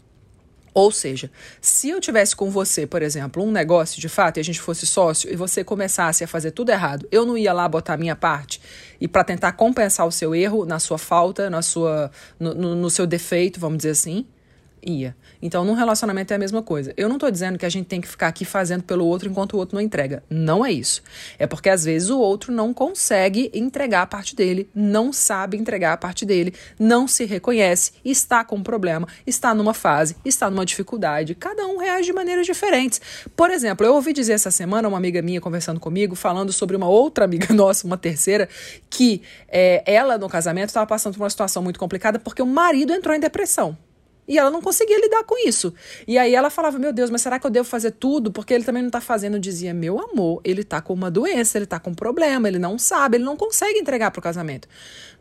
Ou 0.72 0.92
seja, 0.92 1.28
se 1.60 1.90
eu 1.90 2.00
tivesse 2.00 2.36
com 2.36 2.48
você, 2.48 2.86
por 2.86 3.02
exemplo, 3.02 3.42
um 3.42 3.50
negócio 3.50 4.00
de 4.00 4.08
fato 4.08 4.36
e 4.36 4.40
a 4.40 4.44
gente 4.44 4.60
fosse 4.60 4.86
sócio 4.86 5.28
e 5.28 5.34
você 5.34 5.64
começasse 5.64 6.22
a 6.22 6.28
fazer 6.28 6.52
tudo 6.52 6.70
errado, 6.70 7.08
eu 7.10 7.26
não 7.26 7.36
ia 7.36 7.52
lá 7.52 7.68
botar 7.68 7.94
a 7.94 7.96
minha 7.96 8.14
parte 8.14 8.60
e 9.00 9.08
para 9.08 9.24
tentar 9.24 9.50
compensar 9.52 10.06
o 10.06 10.12
seu 10.12 10.32
erro 10.32 10.64
na 10.64 10.78
sua 10.78 10.96
falta, 10.96 11.50
na 11.50 11.60
sua, 11.60 12.12
no, 12.38 12.54
no, 12.54 12.74
no 12.76 12.88
seu 12.88 13.04
defeito, 13.04 13.58
vamos 13.58 13.78
dizer 13.78 13.90
assim, 13.90 14.24
ia. 14.84 15.16
Então, 15.40 15.64
num 15.64 15.74
relacionamento 15.74 16.32
é 16.32 16.36
a 16.36 16.38
mesma 16.38 16.62
coisa. 16.62 16.92
Eu 16.96 17.08
não 17.08 17.16
estou 17.16 17.30
dizendo 17.30 17.58
que 17.58 17.66
a 17.66 17.68
gente 17.68 17.86
tem 17.86 18.00
que 18.00 18.08
ficar 18.08 18.28
aqui 18.28 18.44
fazendo 18.44 18.82
pelo 18.82 19.04
outro 19.06 19.28
enquanto 19.28 19.54
o 19.54 19.56
outro 19.56 19.76
não 19.76 19.82
entrega. 19.82 20.22
Não 20.28 20.64
é 20.64 20.72
isso. 20.72 21.02
É 21.38 21.46
porque 21.46 21.68
às 21.68 21.84
vezes 21.84 22.10
o 22.10 22.18
outro 22.18 22.52
não 22.52 22.72
consegue 22.74 23.50
entregar 23.54 24.02
a 24.02 24.06
parte 24.06 24.34
dele, 24.34 24.68
não 24.74 25.12
sabe 25.12 25.56
entregar 25.56 25.92
a 25.92 25.96
parte 25.96 26.24
dele, 26.24 26.52
não 26.78 27.06
se 27.06 27.24
reconhece, 27.24 27.92
está 28.04 28.44
com 28.44 28.56
um 28.56 28.62
problema, 28.62 29.06
está 29.26 29.54
numa 29.54 29.74
fase, 29.74 30.16
está 30.24 30.50
numa 30.50 30.66
dificuldade. 30.66 31.34
Cada 31.34 31.66
um 31.66 31.78
reage 31.78 32.06
de 32.06 32.12
maneiras 32.12 32.46
diferentes. 32.46 33.00
Por 33.36 33.50
exemplo, 33.50 33.86
eu 33.86 33.94
ouvi 33.94 34.12
dizer 34.12 34.32
essa 34.32 34.50
semana 34.50 34.88
uma 34.88 34.98
amiga 34.98 35.22
minha 35.22 35.40
conversando 35.40 35.80
comigo, 35.80 36.14
falando 36.14 36.52
sobre 36.52 36.76
uma 36.76 36.88
outra 36.88 37.24
amiga 37.24 37.52
nossa, 37.54 37.86
uma 37.86 37.96
terceira, 37.96 38.48
que 38.90 39.22
é, 39.48 39.82
ela 39.86 40.18
no 40.18 40.28
casamento 40.28 40.68
estava 40.68 40.86
passando 40.86 41.14
por 41.14 41.22
uma 41.22 41.30
situação 41.30 41.62
muito 41.62 41.78
complicada 41.78 42.18
porque 42.18 42.42
o 42.42 42.46
marido 42.46 42.92
entrou 42.92 43.14
em 43.14 43.20
depressão. 43.20 43.76
E 44.28 44.38
ela 44.38 44.50
não 44.50 44.60
conseguia 44.60 45.00
lidar 45.00 45.24
com 45.24 45.34
isso. 45.48 45.72
E 46.06 46.18
aí 46.18 46.34
ela 46.34 46.50
falava: 46.50 46.78
Meu 46.78 46.92
Deus, 46.92 47.08
mas 47.08 47.22
será 47.22 47.38
que 47.38 47.46
eu 47.46 47.50
devo 47.50 47.66
fazer 47.66 47.92
tudo? 47.92 48.30
Porque 48.30 48.52
ele 48.52 48.62
também 48.62 48.82
não 48.82 48.90
tá 48.90 49.00
fazendo. 49.00 49.36
Eu 49.36 49.40
dizia: 49.40 49.72
Meu 49.72 49.98
amor, 49.98 50.42
ele 50.44 50.62
tá 50.62 50.82
com 50.82 50.92
uma 50.92 51.10
doença, 51.10 51.56
ele 51.56 51.64
tá 51.64 51.80
com 51.80 51.90
um 51.90 51.94
problema, 51.94 52.46
ele 52.46 52.58
não 52.58 52.78
sabe, 52.78 53.16
ele 53.16 53.24
não 53.24 53.36
consegue 53.36 53.78
entregar 53.78 54.10
pro 54.10 54.20
casamento. 54.20 54.68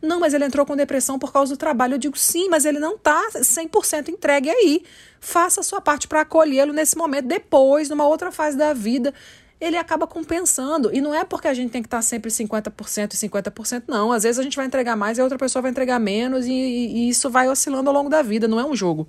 Não, 0.02 0.20
mas 0.20 0.34
ele 0.34 0.44
entrou 0.44 0.66
com 0.66 0.76
depressão 0.76 1.18
por 1.18 1.32
causa 1.32 1.54
do 1.54 1.58
trabalho. 1.58 1.94
Eu 1.94 1.98
digo: 1.98 2.18
Sim, 2.18 2.50
mas 2.50 2.66
ele 2.66 2.80
não 2.80 2.98
tá 2.98 3.30
100% 3.34 4.10
entregue 4.10 4.50
aí. 4.50 4.84
Faça 5.22 5.62
a 5.62 5.64
sua 5.64 5.80
parte 5.80 6.08
para 6.08 6.22
acolhê-lo 6.22 6.74
nesse 6.74 6.98
momento, 6.98 7.26
depois, 7.28 7.90
numa 7.90 8.06
outra 8.06 8.32
fase 8.32 8.58
da 8.58 8.74
vida 8.74 9.14
ele 9.60 9.78
acaba 9.78 10.06
compensando. 10.06 10.94
E 10.94 11.02
não 11.02 11.14
é 11.14 11.24
porque 11.24 11.48
a 11.48 11.54
gente 11.54 11.72
tem 11.72 11.82
que 11.82 11.88
estar 11.88 12.02
sempre 12.02 12.30
50% 12.30 13.14
e 13.14 13.18
50%, 13.18 13.84
não. 13.88 14.12
Às 14.12 14.24
vezes 14.24 14.40
a 14.40 14.44
gente 14.44 14.56
vai 14.56 14.66
entregar 14.66 14.96
mais 14.96 15.18
e 15.18 15.22
a 15.22 15.24
outra 15.24 15.38
pessoa 15.38 15.62
vai 15.62 15.72
entregar 15.72 16.00
menos, 16.00 16.46
e, 16.46 16.52
e, 16.52 17.10
isso 17.10 17.30
vai 17.30 17.50
oscilando 17.50 17.90
ao 17.90 17.96
longo 17.96 18.10
da 18.10 18.22
vida, 18.22 18.48
não 18.48 18.60
é 18.60 18.66
um 18.66 18.76
jogo. 18.76 19.08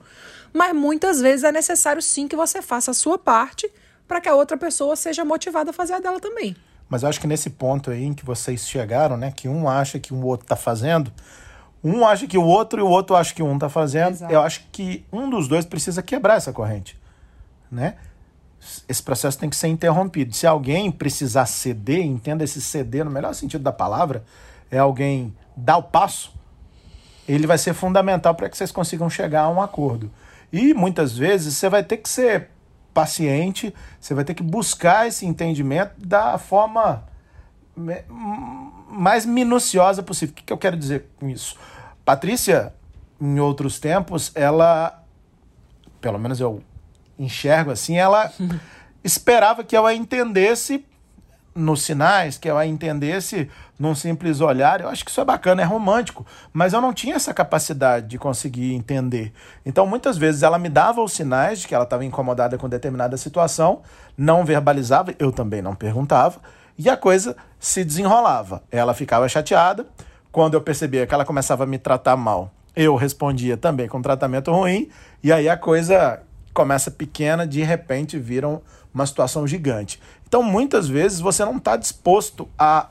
Mas 0.52 0.74
muitas 0.74 1.20
vezes 1.20 1.44
é 1.44 1.52
necessário 1.52 2.00
sim 2.00 2.26
que 2.26 2.36
você 2.36 2.62
faça 2.62 2.90
a 2.90 2.94
sua 2.94 3.18
parte 3.18 3.70
para 4.06 4.20
que 4.20 4.28
a 4.28 4.34
outra 4.34 4.56
pessoa 4.56 4.96
seja 4.96 5.24
motivada 5.24 5.70
a 5.70 5.72
fazer 5.72 5.94
a 5.94 6.00
dela 6.00 6.18
também. 6.18 6.56
Mas 6.88 7.02
eu 7.02 7.10
acho 7.10 7.20
que 7.20 7.26
nesse 7.26 7.50
ponto 7.50 7.90
aí 7.90 8.02
em 8.02 8.14
que 8.14 8.24
vocês 8.24 8.66
chegaram, 8.66 9.18
né, 9.18 9.30
que 9.30 9.46
um 9.46 9.68
acha 9.68 9.98
que 9.98 10.14
o 10.14 10.24
outro 10.24 10.46
está 10.46 10.56
fazendo, 10.56 11.12
um 11.84 12.06
acha 12.06 12.26
que 12.26 12.38
o 12.38 12.42
outro 12.42 12.80
e 12.80 12.82
o 12.82 12.88
outro 12.88 13.14
acha 13.14 13.34
que 13.34 13.42
um 13.42 13.54
está 13.54 13.68
fazendo, 13.68 14.12
Exato. 14.12 14.32
eu 14.32 14.40
acho 14.40 14.66
que 14.72 15.04
um 15.12 15.28
dos 15.28 15.46
dois 15.46 15.66
precisa 15.66 16.02
quebrar 16.02 16.36
essa 16.36 16.52
corrente, 16.52 16.98
né? 17.70 17.96
Esse 18.88 19.02
processo 19.02 19.38
tem 19.38 19.48
que 19.48 19.56
ser 19.56 19.68
interrompido. 19.68 20.34
Se 20.34 20.46
alguém 20.46 20.90
precisar 20.90 21.46
ceder, 21.46 22.04
entenda 22.04 22.44
esse 22.44 22.60
ceder 22.60 23.04
no 23.04 23.10
melhor 23.10 23.34
sentido 23.34 23.62
da 23.62 23.72
palavra, 23.72 24.24
é 24.70 24.78
alguém 24.78 25.34
dar 25.56 25.78
o 25.78 25.82
passo, 25.82 26.32
ele 27.26 27.46
vai 27.46 27.58
ser 27.58 27.74
fundamental 27.74 28.34
para 28.34 28.48
que 28.48 28.56
vocês 28.56 28.72
consigam 28.72 29.08
chegar 29.10 29.42
a 29.42 29.48
um 29.50 29.60
acordo. 29.60 30.10
E 30.52 30.72
muitas 30.72 31.16
vezes 31.16 31.54
você 31.54 31.68
vai 31.68 31.82
ter 31.82 31.98
que 31.98 32.08
ser 32.08 32.48
paciente, 32.94 33.74
você 34.00 34.14
vai 34.14 34.24
ter 34.24 34.34
que 34.34 34.42
buscar 34.42 35.06
esse 35.06 35.26
entendimento 35.26 35.92
da 35.98 36.38
forma 36.38 37.04
mais 38.88 39.26
minuciosa 39.26 40.02
possível. 40.02 40.32
O 40.32 40.42
que 40.42 40.52
eu 40.52 40.58
quero 40.58 40.76
dizer 40.76 41.06
com 41.16 41.28
isso? 41.28 41.56
Patrícia, 42.04 42.72
em 43.20 43.38
outros 43.38 43.78
tempos, 43.78 44.32
ela, 44.34 45.04
pelo 46.00 46.18
menos 46.18 46.40
eu 46.40 46.62
enxergo 47.18 47.70
assim, 47.70 47.96
ela 47.96 48.32
esperava 49.02 49.64
que 49.64 49.76
eu 49.76 49.86
a 49.86 49.94
entendesse 49.94 50.84
nos 51.58 51.82
sinais, 51.82 52.38
que 52.38 52.48
eu 52.48 52.56
a 52.56 52.64
entendesse 52.64 53.50
num 53.78 53.94
simples 53.94 54.40
olhar. 54.40 54.80
Eu 54.80 54.88
acho 54.88 55.04
que 55.04 55.10
isso 55.10 55.20
é 55.20 55.24
bacana, 55.24 55.60
é 55.60 55.64
romântico, 55.64 56.24
mas 56.52 56.72
eu 56.72 56.80
não 56.80 56.92
tinha 56.92 57.16
essa 57.16 57.34
capacidade 57.34 58.06
de 58.06 58.18
conseguir 58.18 58.74
entender. 58.74 59.32
Então, 59.66 59.86
muitas 59.86 60.16
vezes 60.16 60.42
ela 60.42 60.58
me 60.58 60.68
dava 60.68 61.02
os 61.02 61.12
sinais 61.12 61.60
de 61.60 61.68
que 61.68 61.74
ela 61.74 61.84
estava 61.84 62.04
incomodada 62.04 62.56
com 62.56 62.68
determinada 62.68 63.16
situação, 63.16 63.82
não 64.16 64.44
verbalizava, 64.44 65.14
eu 65.18 65.32
também 65.32 65.60
não 65.60 65.74
perguntava, 65.74 66.40
e 66.78 66.88
a 66.88 66.96
coisa 66.96 67.36
se 67.58 67.84
desenrolava. 67.84 68.62
Ela 68.70 68.94
ficava 68.94 69.28
chateada. 69.28 69.86
Quando 70.30 70.54
eu 70.54 70.60
percebia 70.60 71.06
que 71.06 71.14
ela 71.14 71.24
começava 71.24 71.64
a 71.64 71.66
me 71.66 71.78
tratar 71.78 72.16
mal, 72.16 72.52
eu 72.76 72.94
respondia 72.94 73.56
também 73.56 73.88
com 73.88 74.00
tratamento 74.00 74.52
ruim, 74.52 74.88
e 75.22 75.32
aí 75.32 75.48
a 75.48 75.56
coisa 75.56 76.22
começa 76.58 76.90
pequena, 76.90 77.46
de 77.46 77.62
repente 77.62 78.18
vira 78.18 78.60
uma 78.92 79.06
situação 79.06 79.46
gigante. 79.46 80.00
Então, 80.26 80.42
muitas 80.42 80.88
vezes, 80.88 81.20
você 81.20 81.44
não 81.44 81.56
está 81.56 81.76
disposto 81.76 82.48
a 82.58 82.88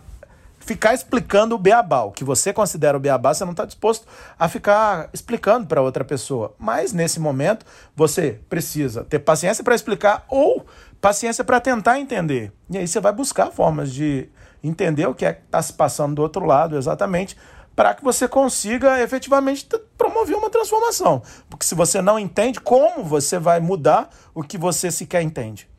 ficar 0.58 0.94
explicando 0.94 1.54
o 1.54 1.58
beabá. 1.58 2.04
O 2.04 2.14
que 2.14 2.24
você 2.24 2.54
considera 2.54 2.96
o 2.96 3.00
beabá, 3.00 3.34
você 3.34 3.44
não 3.44 3.52
está 3.52 3.66
disposto 3.66 4.08
a 4.40 4.48
ficar 4.48 5.10
explicando 5.12 5.68
para 5.68 5.82
outra 5.82 6.06
pessoa. 6.06 6.56
Mas, 6.58 6.94
nesse 6.94 7.20
momento, 7.20 7.66
você 7.94 8.40
precisa 8.48 9.04
ter 9.04 9.20
paciência 9.20 9.66
para 9.66 9.76
explicar 9.76 10.24
ou 10.30 10.66
paciência 11.02 11.44
para 11.44 11.60
tentar 11.60 12.00
entender. 12.00 12.54
E 12.70 12.78
aí 12.78 12.88
você 12.88 13.02
vai 13.02 13.12
buscar 13.12 13.52
formas 13.52 13.92
de 13.92 14.30
entender 14.64 15.08
o 15.08 15.14
que 15.14 15.26
é 15.26 15.34
que 15.34 15.44
está 15.44 15.62
se 15.62 15.74
passando 15.74 16.16
do 16.16 16.22
outro 16.22 16.46
lado 16.46 16.78
exatamente 16.78 17.36
para 17.78 17.94
que 17.94 18.04
você 18.04 18.28
consiga 18.28 19.00
efetivamente 19.04 19.70
promover 19.96 20.36
uma 20.36 20.50
transformação. 20.50 21.22
Porque 21.48 21.64
se 21.64 21.76
você 21.76 22.02
não 22.02 22.18
entende, 22.18 22.60
como 22.60 23.04
você 23.04 23.38
vai 23.38 23.60
mudar 23.60 24.10
o 24.34 24.42
que 24.42 24.58
você 24.58 24.90
sequer 24.90 25.22
entende? 25.22 25.70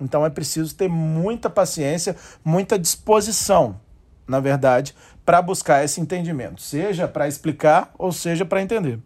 Então 0.00 0.24
é 0.24 0.30
preciso 0.30 0.72
ter 0.76 0.88
muita 0.88 1.50
paciência, 1.50 2.14
muita 2.44 2.78
disposição, 2.78 3.80
na 4.24 4.38
verdade, 4.38 4.94
para 5.24 5.42
buscar 5.42 5.84
esse 5.84 6.00
entendimento, 6.00 6.62
seja 6.62 7.08
para 7.08 7.26
explicar 7.26 7.90
ou 7.98 8.12
seja 8.12 8.44
para 8.44 8.62
entender. 8.62 9.00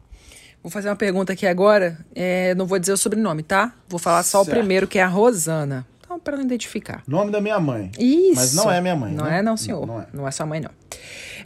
Vou 0.62 0.70
fazer 0.70 0.90
uma 0.90 0.96
pergunta 0.96 1.32
aqui 1.32 1.46
agora. 1.46 1.96
É, 2.14 2.54
não 2.54 2.66
vou 2.66 2.78
dizer 2.78 2.92
o 2.92 2.98
sobrenome, 2.98 3.42
tá? 3.42 3.72
Vou 3.88 3.98
falar 3.98 4.22
só 4.24 4.44
certo. 4.44 4.54
o 4.54 4.58
primeiro, 4.58 4.86
que 4.86 4.98
é 4.98 5.02
a 5.02 5.08
Rosana. 5.08 5.86
Então, 6.04 6.20
para 6.20 6.36
não 6.36 6.44
identificar. 6.44 7.02
Nome 7.08 7.32
da 7.32 7.40
minha 7.40 7.58
mãe. 7.58 7.90
Isso. 7.98 8.34
Mas 8.36 8.54
não 8.54 8.70
é 8.70 8.78
minha 8.78 8.94
mãe. 8.94 9.14
Não 9.14 9.24
né? 9.24 9.38
é, 9.38 9.42
não, 9.42 9.56
senhor. 9.56 9.86
Não, 9.86 9.94
não, 9.94 10.02
é. 10.02 10.06
não 10.12 10.28
é 10.28 10.30
sua 10.30 10.44
mãe, 10.44 10.60
não. 10.60 10.70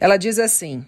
Ela 0.01 0.16
diz 0.16 0.38
assim: 0.38 0.85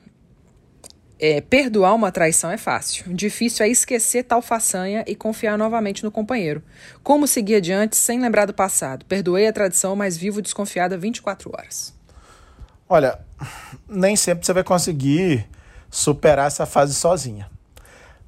é, 1.18 1.40
perdoar 1.40 1.94
uma 1.94 2.12
traição 2.12 2.50
é 2.50 2.56
fácil. 2.56 3.04
Difícil 3.14 3.66
é 3.66 3.68
esquecer 3.68 4.22
tal 4.22 4.40
façanha 4.40 5.04
e 5.06 5.14
confiar 5.14 5.58
novamente 5.58 6.04
no 6.04 6.10
companheiro. 6.10 6.62
Como 7.02 7.26
seguir 7.26 7.56
adiante 7.56 7.96
sem 7.96 8.20
lembrar 8.20 8.46
do 8.46 8.54
passado? 8.54 9.04
Perdoei 9.04 9.46
a 9.48 9.52
tradição, 9.52 9.96
mas 9.96 10.16
vivo 10.16 10.40
desconfiada 10.40 10.96
24 10.96 11.50
horas. 11.52 11.94
Olha, 12.88 13.18
nem 13.88 14.16
sempre 14.16 14.46
você 14.46 14.52
vai 14.52 14.64
conseguir 14.64 15.46
superar 15.90 16.46
essa 16.46 16.64
fase 16.64 16.94
sozinha. 16.94 17.50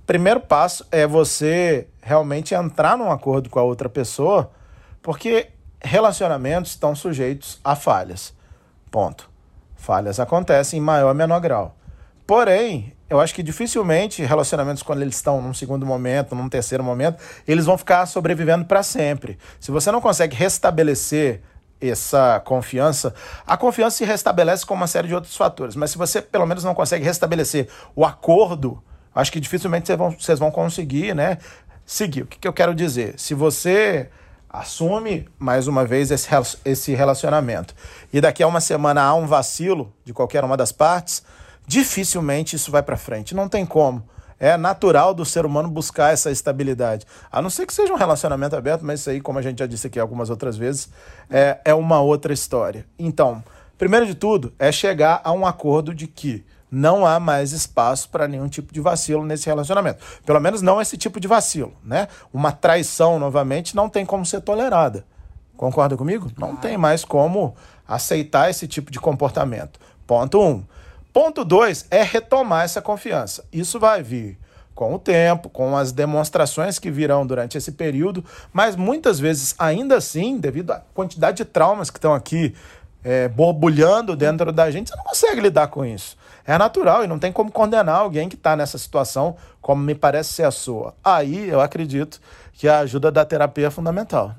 Primeiro 0.06 0.40
passo 0.40 0.84
é 0.90 1.06
você 1.06 1.86
realmente 2.02 2.54
entrar 2.54 2.98
num 2.98 3.10
acordo 3.10 3.48
com 3.48 3.60
a 3.60 3.62
outra 3.62 3.88
pessoa, 3.88 4.50
porque 5.00 5.48
relacionamentos 5.80 6.72
estão 6.72 6.94
sujeitos 6.94 7.60
a 7.62 7.76
falhas. 7.76 8.34
Ponto. 8.90 9.30
Falhas 9.76 10.18
acontecem 10.18 10.78
em 10.78 10.82
maior 10.82 11.08
ou 11.08 11.14
menor 11.14 11.40
grau. 11.40 11.76
Porém, 12.30 12.92
eu 13.08 13.18
acho 13.18 13.34
que 13.34 13.42
dificilmente 13.42 14.22
relacionamentos, 14.22 14.84
quando 14.84 15.02
eles 15.02 15.16
estão 15.16 15.42
num 15.42 15.52
segundo 15.52 15.84
momento, 15.84 16.32
num 16.32 16.48
terceiro 16.48 16.84
momento, 16.84 17.20
eles 17.44 17.66
vão 17.66 17.76
ficar 17.76 18.06
sobrevivendo 18.06 18.64
para 18.64 18.84
sempre. 18.84 19.36
Se 19.58 19.72
você 19.72 19.90
não 19.90 20.00
consegue 20.00 20.36
restabelecer 20.36 21.42
essa 21.80 22.38
confiança, 22.38 23.12
a 23.44 23.56
confiança 23.56 23.96
se 23.96 24.04
restabelece 24.04 24.64
com 24.64 24.74
uma 24.74 24.86
série 24.86 25.08
de 25.08 25.14
outros 25.16 25.36
fatores. 25.36 25.74
Mas 25.74 25.90
se 25.90 25.98
você 25.98 26.22
pelo 26.22 26.46
menos 26.46 26.62
não 26.62 26.72
consegue 26.72 27.04
restabelecer 27.04 27.66
o 27.96 28.04
acordo, 28.04 28.80
acho 29.12 29.32
que 29.32 29.40
dificilmente 29.40 29.92
vocês 30.16 30.38
vão, 30.38 30.52
conseguir, 30.52 31.16
né? 31.16 31.38
Seguir. 31.84 32.22
O 32.22 32.26
que, 32.26 32.38
que 32.38 32.46
eu 32.46 32.52
quero 32.52 32.76
dizer? 32.76 33.18
Se 33.18 33.34
você 33.34 34.08
assume 34.48 35.28
mais 35.36 35.66
uma 35.66 35.84
vez 35.84 36.12
esse, 36.12 36.28
esse 36.64 36.94
relacionamento 36.94 37.74
e 38.12 38.20
daqui 38.20 38.40
a 38.40 38.46
uma 38.46 38.60
semana 38.60 39.02
há 39.02 39.14
um 39.14 39.26
vacilo 39.26 39.92
de 40.04 40.12
qualquer 40.12 40.44
uma 40.44 40.56
das 40.56 40.70
partes, 40.70 41.24
dificilmente 41.70 42.56
isso 42.56 42.68
vai 42.72 42.82
para 42.82 42.96
frente. 42.96 43.32
Não 43.32 43.48
tem 43.48 43.64
como. 43.64 44.02
É 44.40 44.56
natural 44.56 45.14
do 45.14 45.24
ser 45.24 45.46
humano 45.46 45.70
buscar 45.70 46.12
essa 46.12 46.28
estabilidade. 46.28 47.06
A 47.30 47.40
não 47.40 47.48
ser 47.48 47.64
que 47.64 47.72
seja 47.72 47.92
um 47.92 47.96
relacionamento 47.96 48.56
aberto, 48.56 48.84
mas 48.84 49.00
isso 49.00 49.10
aí, 49.10 49.20
como 49.20 49.38
a 49.38 49.42
gente 49.42 49.60
já 49.60 49.66
disse 49.66 49.86
aqui 49.86 50.00
algumas 50.00 50.30
outras 50.30 50.56
vezes, 50.56 50.88
é, 51.30 51.60
é 51.64 51.72
uma 51.72 52.00
outra 52.00 52.32
história. 52.32 52.84
Então, 52.98 53.44
primeiro 53.78 54.04
de 54.04 54.16
tudo, 54.16 54.52
é 54.58 54.72
chegar 54.72 55.20
a 55.22 55.30
um 55.30 55.46
acordo 55.46 55.94
de 55.94 56.08
que 56.08 56.44
não 56.68 57.06
há 57.06 57.20
mais 57.20 57.52
espaço 57.52 58.08
para 58.08 58.26
nenhum 58.26 58.48
tipo 58.48 58.72
de 58.72 58.80
vacilo 58.80 59.24
nesse 59.24 59.46
relacionamento. 59.46 60.02
Pelo 60.26 60.40
menos 60.40 60.62
não 60.62 60.80
esse 60.80 60.96
tipo 60.96 61.20
de 61.20 61.28
vacilo, 61.28 61.72
né? 61.84 62.08
Uma 62.32 62.50
traição, 62.50 63.16
novamente, 63.16 63.76
não 63.76 63.88
tem 63.88 64.04
como 64.04 64.26
ser 64.26 64.40
tolerada. 64.40 65.04
Concorda 65.56 65.96
comigo? 65.96 66.32
Não 66.36 66.56
tem 66.56 66.76
mais 66.76 67.04
como 67.04 67.54
aceitar 67.86 68.50
esse 68.50 68.66
tipo 68.66 68.90
de 68.90 68.98
comportamento. 68.98 69.78
Ponto 70.04 70.40
um. 70.40 70.64
Ponto 71.12 71.44
dois 71.44 71.86
é 71.90 72.02
retomar 72.02 72.64
essa 72.64 72.80
confiança. 72.80 73.44
Isso 73.52 73.78
vai 73.78 74.02
vir 74.02 74.38
com 74.74 74.94
o 74.94 74.98
tempo, 74.98 75.50
com 75.50 75.76
as 75.76 75.92
demonstrações 75.92 76.78
que 76.78 76.90
virão 76.90 77.26
durante 77.26 77.58
esse 77.58 77.72
período, 77.72 78.24
mas 78.52 78.76
muitas 78.76 79.20
vezes, 79.20 79.54
ainda 79.58 79.96
assim, 79.96 80.38
devido 80.38 80.70
à 80.70 80.82
quantidade 80.94 81.38
de 81.38 81.44
traumas 81.44 81.90
que 81.90 81.98
estão 81.98 82.14
aqui 82.14 82.54
é, 83.04 83.28
borbulhando 83.28 84.16
dentro 84.16 84.52
da 84.52 84.70
gente, 84.70 84.88
você 84.88 84.96
não 84.96 85.04
consegue 85.04 85.40
lidar 85.40 85.68
com 85.68 85.84
isso. 85.84 86.16
É 86.46 86.56
natural 86.56 87.04
e 87.04 87.06
não 87.06 87.18
tem 87.18 87.30
como 87.30 87.50
condenar 87.50 87.96
alguém 87.96 88.28
que 88.28 88.34
está 88.34 88.56
nessa 88.56 88.78
situação, 88.78 89.36
como 89.60 89.82
me 89.82 89.94
parece 89.94 90.32
ser 90.32 90.44
a 90.44 90.50
sua. 90.50 90.94
Aí 91.04 91.48
eu 91.48 91.60
acredito 91.60 92.20
que 92.54 92.66
a 92.66 92.78
ajuda 92.78 93.10
da 93.10 93.24
terapia 93.24 93.66
é 93.66 93.70
fundamental. 93.70 94.34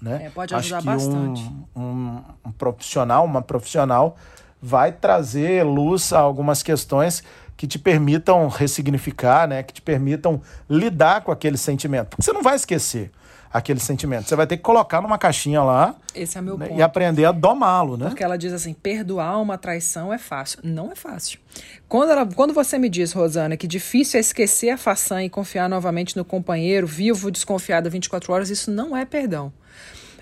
Né? 0.00 0.26
É, 0.26 0.30
pode 0.30 0.54
ajudar 0.54 0.76
Acho 0.76 0.86
que 0.86 0.92
bastante. 0.92 1.42
Um, 1.74 1.82
um, 1.82 2.22
um 2.46 2.52
profissional, 2.52 3.24
uma 3.24 3.42
profissional 3.42 4.16
vai 4.64 4.90
trazer 4.90 5.62
luz 5.62 6.10
a 6.12 6.18
algumas 6.18 6.62
questões 6.62 7.22
que 7.54 7.66
te 7.66 7.78
permitam 7.78 8.48
ressignificar, 8.48 9.46
né? 9.46 9.62
Que 9.62 9.74
te 9.74 9.82
permitam 9.82 10.40
lidar 10.68 11.20
com 11.20 11.30
aquele 11.30 11.58
sentimento. 11.58 12.08
Porque 12.08 12.22
você 12.22 12.32
não 12.32 12.42
vai 12.42 12.56
esquecer 12.56 13.10
aquele 13.52 13.78
sentimento. 13.78 14.26
Você 14.26 14.34
vai 14.34 14.46
ter 14.46 14.56
que 14.56 14.62
colocar 14.62 15.02
numa 15.02 15.18
caixinha 15.18 15.62
lá 15.62 15.94
é 16.14 16.40
meu 16.40 16.56
né? 16.56 16.70
e 16.74 16.82
aprender 16.82 17.26
a 17.26 17.30
domá-lo, 17.30 17.96
né? 17.96 18.06
Porque 18.06 18.24
ela 18.24 18.38
diz 18.38 18.52
assim, 18.52 18.72
perdoar 18.72 19.40
uma 19.40 19.58
traição 19.58 20.12
é 20.12 20.18
fácil. 20.18 20.58
Não 20.64 20.90
é 20.90 20.96
fácil. 20.96 21.38
Quando, 21.86 22.10
ela, 22.10 22.26
quando 22.26 22.54
você 22.54 22.78
me 22.78 22.88
diz, 22.88 23.12
Rosana, 23.12 23.56
que 23.56 23.68
difícil 23.68 24.16
é 24.16 24.20
esquecer 24.20 24.70
a 24.70 24.78
façanha 24.78 25.26
e 25.26 25.30
confiar 25.30 25.68
novamente 25.68 26.16
no 26.16 26.24
companheiro, 26.24 26.86
vivo, 26.86 27.30
desconfiada 27.30 27.90
24 27.90 28.32
horas, 28.32 28.50
isso 28.50 28.70
não 28.70 28.96
é 28.96 29.04
perdão. 29.04 29.52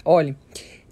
Olhe, 0.05 0.37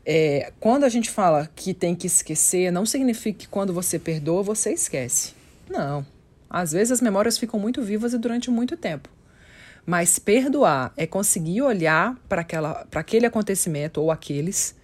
é, 0.04 0.52
quando 0.58 0.84
a 0.84 0.88
gente 0.88 1.10
fala 1.10 1.48
que 1.54 1.74
tem 1.74 1.94
que 1.94 2.06
esquecer, 2.06 2.70
não 2.70 2.86
significa 2.86 3.40
que 3.40 3.48
quando 3.48 3.72
você 3.72 3.98
perdoa, 3.98 4.42
você 4.42 4.72
esquece. 4.72 5.34
Não. 5.68 6.04
Às 6.48 6.72
vezes 6.72 6.92
as 6.92 7.00
memórias 7.00 7.38
ficam 7.38 7.60
muito 7.60 7.82
vivas 7.82 8.12
e 8.12 8.18
durante 8.18 8.50
muito 8.50 8.76
tempo. 8.76 9.08
Mas 9.86 10.18
perdoar 10.18 10.92
é 10.96 11.06
conseguir 11.06 11.62
olhar 11.62 12.16
para 12.28 12.44
aquele 12.94 13.26
acontecimento 13.26 14.00
ou 14.00 14.10
aqueles 14.10 14.74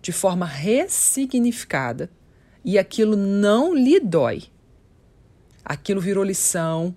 de 0.00 0.12
forma 0.12 0.46
ressignificada 0.46 2.10
e 2.64 2.78
aquilo 2.78 3.16
não 3.16 3.74
lhe 3.74 3.98
dói. 3.98 4.44
Aquilo 5.64 6.00
virou 6.00 6.24
lição, 6.24 6.94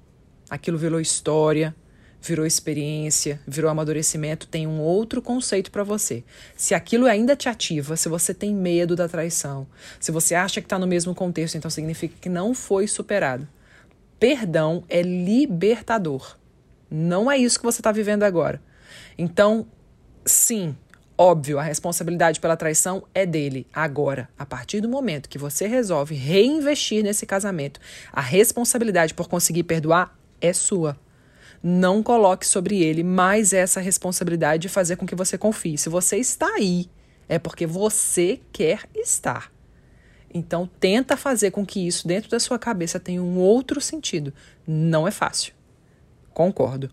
aquilo 0.49 0.77
virou 0.77 0.99
história, 0.99 1.75
virou 2.21 2.45
experiência, 2.45 3.41
virou 3.47 3.69
amadurecimento, 3.69 4.47
tem 4.47 4.67
um 4.67 4.79
outro 4.79 5.21
conceito 5.21 5.71
para 5.71 5.83
você. 5.83 6.23
Se 6.55 6.75
aquilo 6.75 7.07
ainda 7.07 7.35
te 7.35 7.49
ativa, 7.49 7.97
se 7.97 8.07
você 8.07 8.33
tem 8.33 8.53
medo 8.53 8.95
da 8.95 9.09
traição, 9.09 9.65
se 9.99 10.11
você 10.11 10.35
acha 10.35 10.61
que 10.61 10.65
está 10.65 10.77
no 10.77 10.85
mesmo 10.85 11.15
contexto, 11.15 11.55
então 11.55 11.71
significa 11.71 12.15
que 12.21 12.29
não 12.29 12.53
foi 12.53 12.87
superado. 12.87 13.47
Perdão 14.19 14.83
é 14.87 15.01
libertador. 15.01 16.37
Não 16.89 17.31
é 17.31 17.37
isso 17.37 17.57
que 17.57 17.65
você 17.65 17.79
está 17.79 17.91
vivendo 17.91 18.23
agora. 18.23 18.61
Então, 19.17 19.65
sim, 20.23 20.75
óbvio, 21.17 21.57
a 21.57 21.63
responsabilidade 21.63 22.39
pela 22.39 22.55
traição 22.55 23.03
é 23.15 23.25
dele. 23.25 23.65
Agora, 23.73 24.29
a 24.37 24.45
partir 24.45 24.79
do 24.79 24.89
momento 24.89 25.29
que 25.29 25.39
você 25.39 25.65
resolve 25.65 26.13
reinvestir 26.13 27.03
nesse 27.03 27.25
casamento, 27.25 27.79
a 28.11 28.21
responsabilidade 28.21 29.13
por 29.15 29.27
conseguir 29.27 29.63
perdoar 29.63 30.15
é 30.39 30.53
sua 30.53 30.97
não 31.63 32.01
coloque 32.01 32.45
sobre 32.45 32.81
ele 32.81 33.03
mais 33.03 33.53
essa 33.53 33.79
responsabilidade 33.79 34.63
de 34.63 34.69
fazer 34.69 34.95
com 34.95 35.05
que 35.05 35.15
você 35.15 35.37
confie. 35.37 35.77
Se 35.77 35.89
você 35.89 36.17
está 36.17 36.47
aí, 36.55 36.89
é 37.29 37.37
porque 37.37 37.65
você 37.65 38.39
quer 38.51 38.81
estar. 38.95 39.51
Então, 40.33 40.69
tenta 40.79 41.17
fazer 41.17 41.51
com 41.51 41.65
que 41.65 41.85
isso 41.85 42.07
dentro 42.07 42.29
da 42.29 42.39
sua 42.39 42.57
cabeça 42.57 42.99
tenha 42.99 43.21
um 43.21 43.37
outro 43.37 43.81
sentido. 43.81 44.33
Não 44.65 45.07
é 45.07 45.11
fácil. 45.11 45.53
Concordo. 46.33 46.89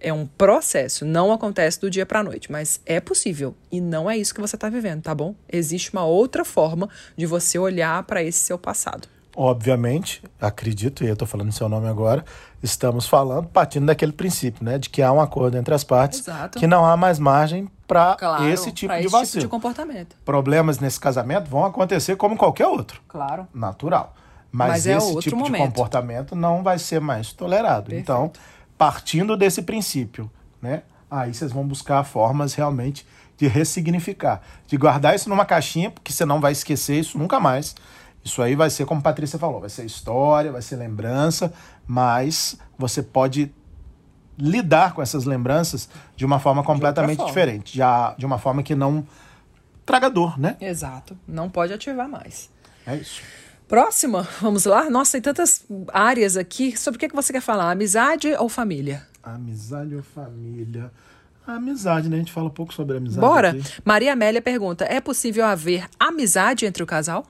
É 0.00 0.12
um 0.12 0.26
processo, 0.26 1.04
não 1.04 1.32
acontece 1.32 1.80
do 1.80 1.88
dia 1.88 2.04
para 2.04 2.18
a 2.18 2.24
noite, 2.24 2.50
mas 2.50 2.80
é 2.84 2.98
possível 2.98 3.54
e 3.70 3.80
não 3.80 4.10
é 4.10 4.18
isso 4.18 4.34
que 4.34 4.40
você 4.40 4.56
está 4.56 4.68
vivendo, 4.68 5.00
tá 5.00 5.14
bom? 5.14 5.32
Existe 5.48 5.92
uma 5.92 6.04
outra 6.04 6.44
forma 6.44 6.88
de 7.16 7.24
você 7.24 7.56
olhar 7.56 8.02
para 8.02 8.20
esse 8.20 8.40
seu 8.40 8.58
passado. 8.58 9.06
Obviamente, 9.34 10.22
acredito, 10.40 11.04
e 11.04 11.06
eu 11.06 11.14
estou 11.14 11.26
falando 11.26 11.50
seu 11.52 11.68
nome 11.68 11.88
agora, 11.88 12.22
estamos 12.62 13.06
falando, 13.06 13.48
partindo 13.48 13.86
daquele 13.86 14.12
princípio, 14.12 14.62
né? 14.62 14.78
De 14.78 14.90
que 14.90 15.00
há 15.00 15.10
um 15.10 15.20
acordo 15.20 15.56
entre 15.56 15.72
as 15.74 15.82
partes, 15.82 16.20
Exato. 16.20 16.58
que 16.58 16.66
não 16.66 16.84
há 16.84 16.96
mais 16.96 17.18
margem 17.18 17.68
para 17.86 18.14
claro, 18.14 18.48
esse 18.48 18.70
tipo 18.70 18.92
de 18.92 19.00
esse 19.00 19.08
vacilo. 19.08 19.26
Tipo 19.26 19.40
de 19.40 19.48
comportamento. 19.48 20.16
Problemas 20.24 20.78
nesse 20.78 21.00
casamento 21.00 21.48
vão 21.48 21.64
acontecer 21.64 22.16
como 22.16 22.36
qualquer 22.36 22.66
outro. 22.66 23.00
Claro. 23.08 23.46
Natural. 23.54 24.14
Mas, 24.50 24.68
Mas 24.68 24.86
é 24.86 24.96
esse 24.98 25.18
tipo 25.20 25.36
momento. 25.36 25.62
de 25.62 25.66
comportamento 25.68 26.36
não 26.36 26.62
vai 26.62 26.78
ser 26.78 27.00
mais 27.00 27.32
tolerado. 27.32 27.84
Perfeito. 27.84 28.02
Então, 28.02 28.30
partindo 28.76 29.34
desse 29.34 29.62
princípio, 29.62 30.30
né? 30.60 30.82
Aí 31.10 31.32
vocês 31.32 31.52
vão 31.52 31.66
buscar 31.66 32.04
formas 32.04 32.54
realmente 32.54 33.06
de 33.38 33.48
ressignificar, 33.48 34.42
de 34.66 34.76
guardar 34.76 35.14
isso 35.14 35.28
numa 35.28 35.44
caixinha, 35.44 35.90
porque 35.90 36.12
você 36.12 36.24
não 36.24 36.40
vai 36.40 36.52
esquecer 36.52 37.00
isso 37.00 37.18
nunca 37.18 37.40
mais 37.40 37.74
isso 38.24 38.40
aí 38.40 38.54
vai 38.54 38.70
ser, 38.70 38.84
como 38.86 39.00
a 39.00 39.02
Patrícia 39.02 39.38
falou, 39.38 39.60
vai 39.60 39.70
ser 39.70 39.84
história, 39.84 40.52
vai 40.52 40.62
ser 40.62 40.76
lembrança, 40.76 41.52
mas 41.86 42.56
você 42.78 43.02
pode 43.02 43.52
lidar 44.38 44.94
com 44.94 45.02
essas 45.02 45.24
lembranças 45.24 45.88
de 46.16 46.24
uma 46.24 46.38
forma 46.38 46.62
completamente 46.62 47.18
forma. 47.18 47.30
diferente, 47.30 47.76
já 47.76 48.14
de 48.16 48.24
uma 48.24 48.38
forma 48.38 48.62
que 48.62 48.74
não 48.74 49.06
traga 49.84 50.08
dor, 50.08 50.38
né? 50.38 50.56
Exato. 50.60 51.16
Não 51.26 51.50
pode 51.50 51.72
ativar 51.72 52.08
mais. 52.08 52.48
É 52.86 52.96
isso. 52.96 53.20
Próxima, 53.68 54.26
vamos 54.40 54.64
lá? 54.64 54.88
Nossa, 54.88 55.12
tem 55.12 55.20
tantas 55.20 55.64
áreas 55.92 56.36
aqui. 56.36 56.76
Sobre 56.76 56.96
o 56.96 57.00
que 57.00 57.14
você 57.14 57.32
quer 57.32 57.40
falar? 57.40 57.70
Amizade 57.70 58.32
ou 58.34 58.48
família? 58.48 59.06
Amizade 59.22 59.94
ou 59.94 60.02
família? 60.02 60.90
A 61.46 61.54
amizade, 61.54 62.08
né? 62.08 62.16
A 62.16 62.18
gente 62.18 62.32
fala 62.32 62.46
um 62.46 62.50
pouco 62.50 62.72
sobre 62.72 62.96
amizade. 62.96 63.20
Bora! 63.20 63.50
Aqui. 63.50 63.62
Maria 63.84 64.12
Amélia 64.12 64.40
pergunta: 64.40 64.84
é 64.84 65.00
possível 65.00 65.44
haver 65.44 65.88
amizade 65.98 66.64
entre 66.64 66.82
o 66.82 66.86
casal? 66.86 67.26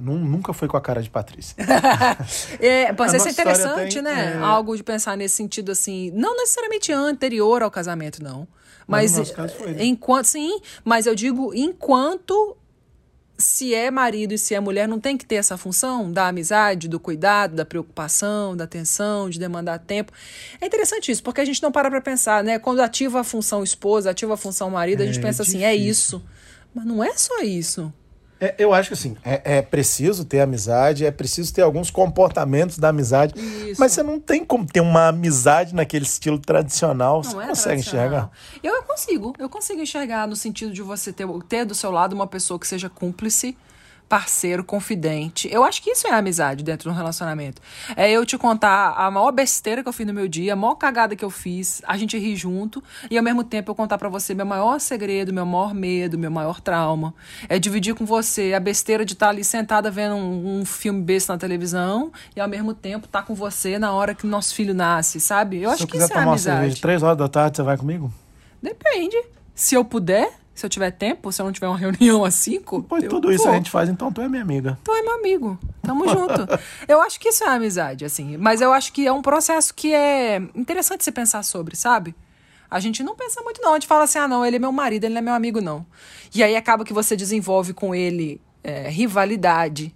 Nunca 0.00 0.52
foi 0.52 0.68
com 0.68 0.76
a 0.76 0.80
cara 0.80 1.02
de 1.02 1.10
Patrícia. 1.10 1.56
é, 2.60 2.92
pode 2.92 3.18
ser 3.20 3.30
interessante, 3.30 3.94
tem, 3.94 4.02
né? 4.02 4.34
É... 4.34 4.38
Algo 4.38 4.76
de 4.76 4.82
pensar 4.82 5.16
nesse 5.16 5.36
sentido 5.36 5.72
assim, 5.72 6.10
não 6.14 6.36
necessariamente 6.36 6.92
anterior 6.92 7.62
ao 7.62 7.70
casamento, 7.70 8.22
não. 8.22 8.46
Mas, 8.86 9.16
mas 9.16 9.52
foi, 9.52 9.72
né? 9.72 9.84
enquanto 9.84 10.24
sim, 10.24 10.60
mas 10.84 11.06
eu 11.06 11.14
digo 11.14 11.54
enquanto 11.54 12.56
se 13.40 13.74
é 13.74 13.90
marido 13.90 14.34
e 14.34 14.38
se 14.38 14.54
é 14.54 14.60
mulher, 14.60 14.86
não 14.86 15.00
tem 15.00 15.16
que 15.16 15.24
ter 15.24 15.36
essa 15.36 15.56
função 15.56 16.12
da 16.12 16.28
amizade, 16.28 16.88
do 16.88 17.00
cuidado, 17.00 17.54
da 17.54 17.64
preocupação, 17.64 18.56
da 18.56 18.64
atenção, 18.64 19.30
de 19.30 19.38
demandar 19.38 19.78
tempo. 19.78 20.12
É 20.60 20.66
interessante 20.66 21.10
isso, 21.10 21.22
porque 21.22 21.40
a 21.40 21.44
gente 21.44 21.62
não 21.62 21.72
para 21.72 21.90
para 21.90 22.00
pensar, 22.00 22.44
né? 22.44 22.58
Quando 22.58 22.80
ativa 22.80 23.20
a 23.20 23.24
função 23.24 23.62
esposa, 23.62 24.10
ativa 24.10 24.34
a 24.34 24.36
função 24.36 24.70
marido, 24.70 25.02
a 25.02 25.06
gente 25.06 25.18
é 25.18 25.22
pensa 25.22 25.42
difícil. 25.42 25.66
assim, 25.66 25.66
é 25.66 25.74
isso. 25.74 26.22
Mas 26.74 26.84
não 26.84 27.02
é 27.02 27.16
só 27.16 27.40
isso. 27.40 27.92
É, 28.40 28.54
eu 28.58 28.72
acho 28.72 28.88
que 28.88 28.94
assim, 28.94 29.16
é, 29.22 29.58
é, 29.58 29.62
preciso 29.62 30.24
ter 30.24 30.40
amizade, 30.40 31.04
é 31.04 31.10
preciso 31.10 31.52
ter 31.52 31.60
alguns 31.60 31.90
comportamentos 31.90 32.78
da 32.78 32.88
amizade. 32.88 33.34
Isso. 33.38 33.78
Mas 33.78 33.92
você 33.92 34.02
não 34.02 34.18
tem 34.18 34.44
como 34.44 34.66
ter 34.66 34.80
uma 34.80 35.08
amizade 35.08 35.74
naquele 35.74 36.06
estilo 36.06 36.38
tradicional. 36.38 37.22
Não 37.22 37.32
você 37.32 37.36
é 37.36 37.46
consegue 37.48 37.80
enxergar? 37.80 38.30
Eu, 38.62 38.74
eu 38.74 38.82
consigo. 38.82 39.34
Eu 39.38 39.48
consigo 39.48 39.82
enxergar 39.82 40.26
no 40.26 40.34
sentido 40.34 40.72
de 40.72 40.80
você 40.80 41.12
ter, 41.12 41.26
ter 41.48 41.66
do 41.66 41.74
seu 41.74 41.90
lado 41.90 42.14
uma 42.14 42.26
pessoa 42.26 42.58
que 42.58 42.66
seja 42.66 42.88
cúmplice 42.88 43.56
parceiro, 44.10 44.64
confidente. 44.64 45.48
Eu 45.52 45.62
acho 45.62 45.80
que 45.80 45.90
isso 45.90 46.04
é 46.08 46.10
amizade 46.10 46.64
dentro 46.64 46.90
de 46.90 46.92
um 46.92 46.98
relacionamento. 46.98 47.62
É 47.94 48.10
eu 48.10 48.26
te 48.26 48.36
contar 48.36 48.94
a 48.96 49.08
maior 49.08 49.30
besteira 49.30 49.84
que 49.84 49.88
eu 49.88 49.92
fiz 49.92 50.04
no 50.04 50.12
meu 50.12 50.26
dia, 50.26 50.54
a 50.54 50.56
maior 50.56 50.74
cagada 50.74 51.14
que 51.14 51.24
eu 51.24 51.30
fiz, 51.30 51.80
a 51.86 51.96
gente 51.96 52.18
rir 52.18 52.34
junto 52.34 52.82
e 53.08 53.16
ao 53.16 53.22
mesmo 53.22 53.44
tempo 53.44 53.70
eu 53.70 53.74
contar 53.74 53.98
para 53.98 54.08
você 54.08 54.34
meu 54.34 54.44
maior 54.44 54.80
segredo, 54.80 55.32
meu 55.32 55.46
maior 55.46 55.72
medo, 55.72 56.18
meu 56.18 56.30
maior 56.30 56.60
trauma. 56.60 57.14
É 57.48 57.56
dividir 57.56 57.94
com 57.94 58.04
você 58.04 58.52
a 58.52 58.58
besteira 58.58 59.04
de 59.04 59.12
estar 59.12 59.28
ali 59.28 59.44
sentada 59.44 59.92
vendo 59.92 60.16
um, 60.16 60.58
um 60.58 60.64
filme 60.64 61.00
besta 61.00 61.32
na 61.34 61.38
televisão 61.38 62.10
e 62.34 62.40
ao 62.40 62.48
mesmo 62.48 62.74
tempo 62.74 63.06
estar 63.06 63.20
tá 63.20 63.24
com 63.24 63.32
você 63.36 63.78
na 63.78 63.92
hora 63.92 64.12
que 64.12 64.26
nosso 64.26 64.56
filho 64.56 64.74
nasce, 64.74 65.20
sabe? 65.20 65.62
Eu 65.62 65.68
Se 65.68 65.74
acho 65.74 65.82
eu 65.84 65.86
que 65.86 65.92
quiser 65.92 66.04
isso 66.06 66.12
é 66.12 66.16
tomar 66.16 66.26
uma 66.26 66.32
amizade. 66.32 66.58
cerveja 66.58 66.82
três 66.82 67.02
horas 67.04 67.16
da 67.16 67.28
tarde, 67.28 67.58
você 67.58 67.62
vai 67.62 67.76
comigo? 67.76 68.12
Depende. 68.60 69.16
Se 69.54 69.76
eu 69.76 69.84
puder, 69.84 70.32
se 70.60 70.66
eu 70.66 70.70
tiver 70.70 70.90
tempo, 70.90 71.32
se 71.32 71.40
eu 71.40 71.46
não 71.46 71.52
tiver 71.52 71.68
uma 71.68 71.76
reunião 71.78 72.24
às 72.24 72.34
cinco. 72.34 72.82
Pois 72.82 73.02
eu 73.02 73.10
tudo 73.10 73.32
isso 73.32 73.44
vou. 73.44 73.52
a 73.52 73.56
gente 73.56 73.70
faz, 73.70 73.88
então 73.88 74.12
tu 74.12 74.20
é 74.20 74.28
minha 74.28 74.42
amiga. 74.42 74.78
Tu 74.84 74.92
é 74.92 75.02
meu 75.02 75.14
amigo. 75.14 75.58
Tamo 75.82 76.06
junto. 76.08 76.46
Eu 76.86 77.00
acho 77.00 77.18
que 77.18 77.28
isso 77.28 77.42
é 77.44 77.48
amizade, 77.48 78.04
assim. 78.04 78.36
Mas 78.36 78.60
eu 78.60 78.72
acho 78.72 78.92
que 78.92 79.06
é 79.06 79.12
um 79.12 79.22
processo 79.22 79.74
que 79.74 79.92
é 79.92 80.36
interessante 80.54 81.02
você 81.02 81.10
pensar 81.10 81.42
sobre, 81.42 81.76
sabe? 81.76 82.14
A 82.70 82.78
gente 82.78 83.02
não 83.02 83.16
pensa 83.16 83.42
muito, 83.42 83.60
não. 83.60 83.72
A 83.72 83.74
gente 83.74 83.86
fala 83.86 84.04
assim, 84.04 84.18
ah, 84.18 84.28
não, 84.28 84.46
ele 84.46 84.56
é 84.56 84.58
meu 84.58 84.70
marido, 84.70 85.04
ele 85.04 85.14
não 85.14 85.18
é 85.18 85.22
meu 85.22 85.34
amigo, 85.34 85.60
não. 85.60 85.84
E 86.34 86.42
aí 86.42 86.54
acaba 86.54 86.84
que 86.84 86.92
você 86.92 87.16
desenvolve 87.16 87.72
com 87.72 87.94
ele 87.94 88.40
é, 88.62 88.88
rivalidade, 88.88 89.94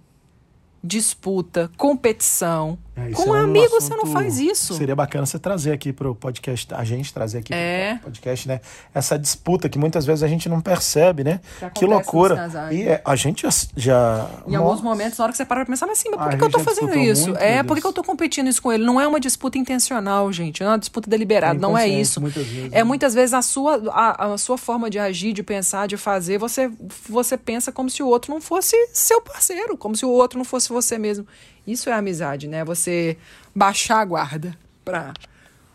disputa, 0.85 1.69
competição. 1.77 2.77
É, 2.97 3.11
com 3.11 3.23
um 3.31 3.35
é 3.35 3.41
um 3.41 3.43
amigo 3.43 3.69
você 3.71 3.93
não 3.93 4.05
faz 4.05 4.39
isso. 4.39 4.73
Seria 4.75 4.95
bacana 4.95 5.25
você 5.25 5.37
trazer 5.37 5.73
aqui 5.73 5.91
pro 5.91 6.15
podcast, 6.15 6.73
a 6.73 6.83
gente 6.85 7.13
trazer 7.13 7.39
aqui 7.39 7.53
É. 7.53 7.95
pro 7.95 8.05
podcast, 8.05 8.47
né? 8.47 8.61
Essa 8.93 9.19
disputa 9.19 9.67
que 9.67 9.77
muitas 9.77 10.05
vezes 10.05 10.23
a 10.23 10.29
gente 10.29 10.47
não 10.47 10.61
percebe, 10.61 11.21
né? 11.21 11.41
Que 11.73 11.85
loucura. 11.85 12.49
E 12.71 12.83
é, 12.83 13.01
a 13.03 13.13
gente 13.17 13.41
já. 13.43 13.49
já 13.75 14.29
Em 14.47 14.55
alguns 14.55 14.79
momentos, 14.79 15.17
na 15.17 15.25
hora 15.25 15.31
que 15.33 15.37
você 15.37 15.43
para 15.43 15.65
pra 15.65 15.73
pensar, 15.73 15.87
mas 15.87 15.97
sim, 15.97 16.07
mas 16.09 16.19
por 16.19 16.25
Ah, 16.25 16.29
que, 16.29 16.35
a 16.35 16.37
que 16.37 16.45
eu 16.45 16.59
já 16.59 16.59
fazendo 16.59 16.95
isso? 16.97 17.27
muito, 17.31 17.41
é, 17.41 17.61
por 17.63 17.77
que, 17.81 17.85
eu 17.85 17.91
tô 17.91 18.01
competindo 18.01 18.47
isso 18.47 18.61
com 18.61 18.71
ele? 18.71 18.85
Não 18.85 19.01
é 19.01 19.05
uma 19.05 19.19
disputa 19.19 19.57
intencional, 19.57 20.31
gente. 20.31 20.61
Não 20.61 20.67
é 20.69 20.71
uma 20.71 20.79
disputa 20.79 21.09
deliberada, 21.09 21.57
É 21.57 21.61
não 21.61 21.77
é 21.77 21.85
isso. 21.85 22.21
muitas 22.21 22.45
vezes, 22.47 22.71
é 22.71 22.77
né? 22.77 22.83
muitas 22.85 23.13
vezes 23.13 23.33
a 23.33 23.41
sua, 23.41 23.81
a, 23.91 24.33
a 24.33 24.37
sua 24.37 24.57
forma 24.57 24.89
de 24.89 24.99
agir, 24.99 25.33
de 25.33 25.43
pensar, 25.43 25.85
de 25.87 25.97
fazer, 25.97 26.37
você, 26.37 26.71
você 27.09 27.35
pensa 27.35 27.73
como 27.73 27.89
se 27.89 28.01
o 28.01 28.07
outro 28.07 28.33
não 28.33 28.39
fosse 28.39 28.73
seu 28.93 29.19
parceiro, 29.19 29.75
como 29.75 29.97
se 29.97 30.05
o 30.05 30.09
outro 30.09 30.37
não 30.37 30.45
fosse 30.45 30.71
você 30.75 30.97
mesmo. 30.97 31.25
Isso 31.65 31.89
é 31.89 31.93
amizade, 31.93 32.47
né? 32.47 32.63
Você 32.63 33.17
baixar 33.55 33.99
a 34.01 34.05
guarda 34.05 34.55
pra, 34.83 35.13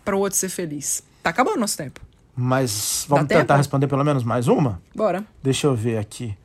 pra 0.04 0.16
o 0.16 0.20
outro 0.20 0.38
ser 0.38 0.48
feliz. 0.48 1.02
Tá 1.22 1.30
acabando 1.30 1.56
o 1.56 1.60
nosso 1.60 1.76
tempo. 1.76 2.00
Mas 2.36 3.04
vamos 3.08 3.24
Dá 3.26 3.28
tentar 3.36 3.54
tempo? 3.54 3.58
responder 3.58 3.88
pelo 3.88 4.04
menos 4.04 4.22
mais 4.22 4.46
uma? 4.48 4.80
Bora. 4.94 5.24
Deixa 5.42 5.66
eu 5.66 5.74
ver 5.74 5.98
aqui. 5.98 6.36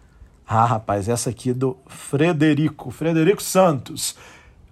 Ah, 0.47 0.65
rapaz, 0.65 1.07
essa 1.07 1.29
aqui 1.29 1.53
do 1.53 1.77
Frederico. 1.87 2.91
Frederico 2.91 3.41
Santos. 3.41 4.15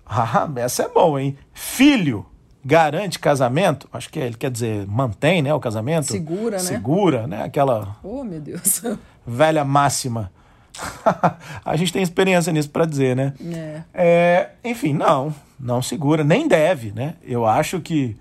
Ah, 0.06 0.50
essa 0.58 0.84
é 0.84 0.90
boa, 0.90 1.22
hein? 1.22 1.38
Filho 1.54 2.26
garante 2.64 3.20
casamento? 3.20 3.88
Acho 3.92 4.10
que 4.10 4.20
ele 4.20 4.36
quer 4.36 4.52
dizer 4.52 4.88
mantém, 4.88 5.42
né, 5.42 5.54
o 5.54 5.60
casamento? 5.60 6.06
Segura, 6.12 6.58
né? 6.58 6.64
Segura, 6.64 7.28
né? 7.28 7.44
Aquela 7.44 7.96
Oh, 8.04 8.24
meu 8.24 8.40
Deus. 8.40 8.82
velha 9.26 9.64
máxima. 9.64 10.32
a 11.64 11.76
gente 11.76 11.94
tem 11.94 12.02
experiência 12.02 12.52
nisso 12.52 12.70
para 12.70 12.86
dizer, 12.86 13.16
né? 13.16 13.34
É. 13.54 13.82
É, 13.94 14.50
enfim, 14.64 14.94
não, 14.94 15.34
não 15.60 15.82
segura, 15.82 16.24
nem 16.24 16.48
deve, 16.48 16.92
né? 16.92 17.16
Eu 17.24 17.46
acho 17.46 17.80
que 17.80 18.18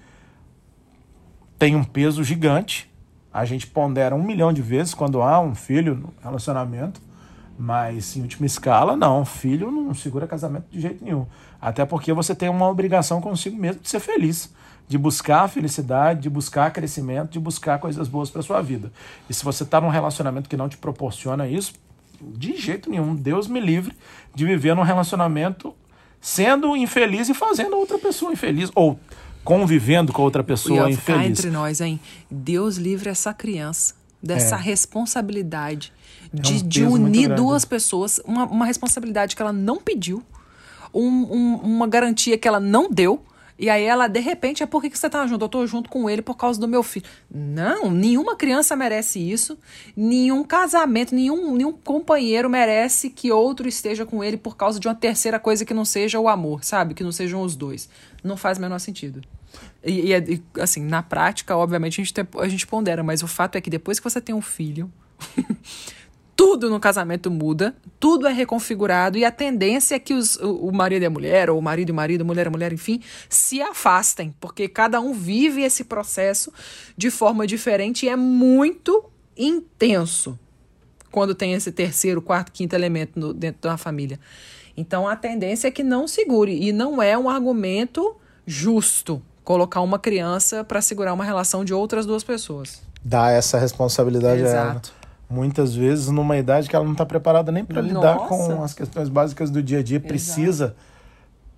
tem 1.58 1.76
um 1.76 1.84
peso 1.84 2.22
gigante. 2.22 2.90
A 3.32 3.44
gente 3.44 3.66
pondera 3.66 4.14
um 4.14 4.22
milhão 4.22 4.52
de 4.52 4.60
vezes 4.60 4.92
quando 4.92 5.22
há 5.22 5.40
um 5.40 5.54
filho 5.54 5.94
no 5.94 6.12
relacionamento, 6.22 7.00
mas 7.58 8.16
em 8.16 8.22
última 8.22 8.46
escala, 8.46 8.96
não. 8.96 9.24
Filho 9.24 9.70
não 9.70 9.94
segura 9.94 10.26
casamento 10.26 10.66
de 10.70 10.80
jeito 10.80 11.04
nenhum. 11.04 11.26
Até 11.60 11.84
porque 11.86 12.12
você 12.12 12.34
tem 12.34 12.48
uma 12.48 12.68
obrigação 12.68 13.20
consigo 13.20 13.56
mesmo 13.56 13.80
de 13.80 13.88
ser 13.88 14.00
feliz, 14.00 14.52
de 14.88 14.98
buscar 14.98 15.48
felicidade, 15.48 16.22
de 16.22 16.28
buscar 16.28 16.70
crescimento, 16.72 17.30
de 17.30 17.38
buscar 17.38 17.78
coisas 17.78 18.08
boas 18.08 18.28
para 18.28 18.42
sua 18.42 18.60
vida. 18.60 18.92
E 19.30 19.32
se 19.32 19.44
você 19.44 19.62
está 19.62 19.80
num 19.80 19.88
relacionamento 19.88 20.48
que 20.48 20.56
não 20.56 20.68
te 20.68 20.76
proporciona 20.76 21.46
isso, 21.46 21.74
de 22.36 22.56
jeito 22.56 22.90
nenhum, 22.90 23.14
Deus 23.14 23.46
me 23.48 23.60
livre 23.60 23.94
de 24.34 24.44
viver 24.44 24.74
num 24.74 24.82
relacionamento 24.82 25.74
sendo 26.20 26.76
infeliz 26.76 27.28
e 27.28 27.34
fazendo 27.34 27.76
outra 27.76 27.98
pessoa 27.98 28.32
infeliz 28.32 28.70
ou 28.74 28.98
convivendo 29.44 30.12
com 30.12 30.22
outra 30.22 30.42
E 30.42 30.44
pessoa 30.44 30.84
cá 30.84 30.90
infeliz. 30.90 31.26
entre 31.38 31.50
nós, 31.50 31.80
hein? 31.80 31.98
Deus 32.30 32.76
livre 32.76 33.08
essa 33.10 33.34
criança 33.34 33.94
dessa 34.22 34.54
É. 34.54 34.58
responsabilidade 34.58 35.92
um 36.32 36.40
de, 36.40 36.62
de 36.62 36.84
unir 36.84 37.34
duas 37.34 37.64
pessoas, 37.64 38.20
uma, 38.24 38.44
uma 38.44 38.64
responsabilidade 38.64 39.34
que 39.34 39.42
ela 39.42 39.52
não 39.52 39.78
pediu, 39.78 40.22
um- 40.94 41.02
um- 41.02 41.56
uma 41.56 41.86
garantia 41.88 42.38
que 42.38 42.46
ela 42.46 42.60
não 42.60 42.88
deu. 42.90 43.22
E 43.58 43.68
aí 43.70 43.84
ela, 43.84 44.08
de 44.08 44.20
repente, 44.20 44.62
é 44.62 44.66
por 44.66 44.82
que 44.82 44.90
que 44.90 44.98
você 44.98 45.08
tá 45.08 45.26
junto? 45.26 45.44
Eu 45.44 45.48
tô 45.48 45.66
junto 45.66 45.88
com 45.88 46.08
ele 46.08 46.22
por 46.22 46.36
causa 46.36 46.58
do 46.58 46.66
meu 46.66 46.82
filho. 46.82 47.06
Não, 47.30 47.90
nenhuma 47.90 48.34
criança 48.36 48.74
merece 48.74 49.18
isso. 49.18 49.58
Nenhum 49.96 50.42
casamento, 50.42 51.14
nenhum, 51.14 51.54
nenhum 51.54 51.72
companheiro 51.72 52.48
merece 52.50 53.10
que 53.10 53.30
outro 53.30 53.68
esteja 53.68 54.04
com 54.04 54.22
ele 54.24 54.36
por 54.36 54.56
causa 54.56 54.80
de 54.80 54.88
uma 54.88 54.94
terceira 54.94 55.38
coisa 55.38 55.64
que 55.64 55.74
não 55.74 55.84
seja 55.84 56.18
o 56.18 56.28
amor, 56.28 56.64
sabe? 56.64 56.94
Que 56.94 57.04
não 57.04 57.12
sejam 57.12 57.42
os 57.42 57.54
dois. 57.54 57.88
Não 58.24 58.36
faz 58.36 58.58
o 58.58 58.60
menor 58.60 58.78
sentido. 58.78 59.22
E, 59.84 60.08
e, 60.08 60.12
é- 60.12 60.24
assim, 60.60 60.82
na 60.82 61.02
prática, 61.02 61.56
obviamente, 61.56 62.00
a 62.00 62.04
gente, 62.04 62.14
a 62.38 62.48
gente 62.48 62.66
pondera, 62.66 63.02
mas 63.02 63.22
o 63.22 63.26
fato 63.28 63.56
é 63.56 63.60
que 63.60 63.70
depois 63.70 63.98
que 63.98 64.04
você 64.04 64.20
tem 64.20 64.34
um 64.34 64.42
filho, 64.42 64.90
tudo 66.34 66.70
no 66.70 66.80
casamento 66.80 67.30
muda, 67.30 67.74
tudo 68.00 68.26
é 68.26 68.32
reconfigurado 68.32 69.18
e 69.18 69.24
a 69.24 69.30
tendência 69.30 69.94
é 69.94 69.98
que 69.98 70.14
os, 70.14 70.36
o, 70.36 70.68
o 70.68 70.72
marido 70.74 71.02
e 71.02 71.06
a 71.06 71.10
mulher, 71.10 71.50
ou 71.50 71.58
o 71.58 71.62
marido 71.62 71.90
e 71.90 71.92
o 71.92 71.94
marido, 71.94 72.24
mulher 72.24 72.46
e 72.46 72.50
mulher, 72.50 72.72
enfim, 72.72 73.00
se 73.28 73.60
afastem, 73.60 74.34
porque 74.40 74.66
cada 74.68 75.00
um 75.00 75.12
vive 75.12 75.62
esse 75.62 75.84
processo 75.84 76.52
de 76.96 77.10
forma 77.10 77.46
diferente 77.46 78.06
e 78.06 78.08
é 78.08 78.16
muito 78.16 79.04
intenso 79.36 80.38
quando 81.10 81.34
tem 81.34 81.52
esse 81.52 81.70
terceiro, 81.70 82.22
quarto, 82.22 82.50
quinto 82.50 82.74
elemento 82.74 83.20
no- 83.20 83.34
dentro 83.34 83.60
da 83.62 83.76
família. 83.76 84.18
Então 84.76 85.06
a 85.06 85.14
tendência 85.14 85.68
é 85.68 85.70
que 85.70 85.82
não 85.82 86.08
segure 86.08 86.52
e 86.58 86.72
não 86.72 87.02
é 87.02 87.16
um 87.16 87.28
argumento 87.28 88.16
justo 88.46 89.22
colocar 89.44 89.80
uma 89.82 89.98
criança 89.98 90.64
para 90.64 90.80
segurar 90.80 91.12
uma 91.12 91.24
relação 91.24 91.64
de 91.64 91.74
outras 91.74 92.06
duas 92.06 92.24
pessoas. 92.24 92.80
Dá 93.04 93.30
essa 93.30 93.58
responsabilidade 93.58 94.42
a 94.42 94.48
ela. 94.48 94.82
Exato. 95.32 95.40
Muitas 95.40 95.74
vezes 95.74 96.08
numa 96.08 96.36
idade 96.36 96.68
que 96.68 96.76
ela 96.76 96.84
não 96.84 96.92
está 96.92 97.06
preparada 97.06 97.50
nem 97.50 97.64
para 97.64 97.80
lidar 97.80 98.16
com 98.28 98.62
as 98.62 98.74
questões 98.74 99.08
básicas 99.08 99.50
do 99.50 99.62
dia 99.62 99.78
a 99.78 99.82
dia, 99.82 100.00
precisa 100.00 100.74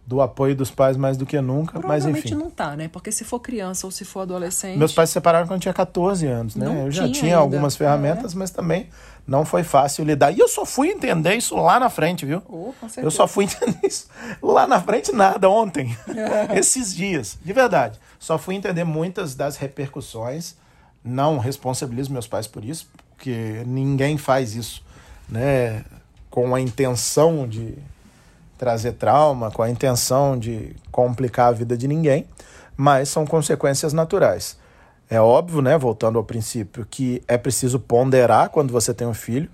do 0.06 0.20
apoio 0.20 0.54
dos 0.54 0.70
pais 0.70 0.96
mais 0.96 1.16
do 1.16 1.24
que 1.24 1.40
nunca, 1.40 1.74
mas 1.74 2.02
Provavelmente 2.04 2.26
enfim. 2.26 2.34
não 2.34 2.50
tá, 2.50 2.76
né? 2.76 2.88
Porque 2.88 3.10
se 3.10 3.24
for 3.24 3.40
criança 3.40 3.86
ou 3.86 3.90
se 3.90 4.04
for 4.04 4.20
adolescente. 4.20 4.76
Meus 4.76 4.92
pais 4.92 5.08
se 5.08 5.14
separaram 5.14 5.46
quando 5.46 5.56
eu 5.56 5.60
tinha 5.60 5.72
14 5.72 6.26
anos, 6.26 6.56
né? 6.56 6.66
Não 6.66 6.86
eu 6.86 6.90
já 6.90 7.10
tinha 7.10 7.36
algumas 7.36 7.74
ferramentas, 7.74 8.34
mas 8.34 8.50
também 8.50 8.88
não 9.26 9.46
foi 9.46 9.62
fácil 9.62 10.04
lidar. 10.04 10.30
E 10.30 10.38
eu 10.38 10.48
só 10.48 10.66
fui 10.66 10.88
entender 10.88 11.34
isso 11.34 11.56
lá 11.56 11.80
na 11.80 11.88
frente, 11.88 12.26
viu? 12.26 12.42
Oh, 12.48 12.72
eu 12.98 13.10
só 13.10 13.26
fui 13.26 13.44
entender 13.48 13.86
isso 13.86 14.08
lá 14.42 14.66
na 14.66 14.80
frente 14.80 15.10
nada 15.10 15.48
ontem, 15.48 15.96
esses 16.54 16.94
dias, 16.94 17.38
de 17.42 17.52
verdade. 17.54 17.98
Só 18.18 18.36
fui 18.36 18.54
entender 18.54 18.84
muitas 18.84 19.34
das 19.34 19.56
repercussões. 19.56 20.54
Não 21.02 21.36
responsabilizo 21.36 22.10
meus 22.10 22.26
pais 22.26 22.46
por 22.46 22.64
isso, 22.64 22.88
porque 23.24 23.62
ninguém 23.66 24.18
faz 24.18 24.54
isso, 24.54 24.82
né? 25.26 25.82
Com 26.28 26.54
a 26.54 26.60
intenção 26.60 27.48
de 27.48 27.74
trazer 28.58 28.92
trauma, 28.92 29.50
com 29.50 29.62
a 29.62 29.70
intenção 29.70 30.38
de 30.38 30.76
complicar 30.92 31.48
a 31.48 31.52
vida 31.52 31.74
de 31.74 31.88
ninguém, 31.88 32.26
mas 32.76 33.08
são 33.08 33.24
consequências 33.26 33.94
naturais. 33.94 34.58
É 35.08 35.18
óbvio, 35.20 35.62
né, 35.62 35.76
voltando 35.78 36.18
ao 36.18 36.24
princípio, 36.24 36.86
que 36.86 37.22
é 37.26 37.38
preciso 37.38 37.80
ponderar 37.80 38.50
quando 38.50 38.70
você 38.72 38.92
tem 38.92 39.06
um 39.06 39.14
filho. 39.14 39.50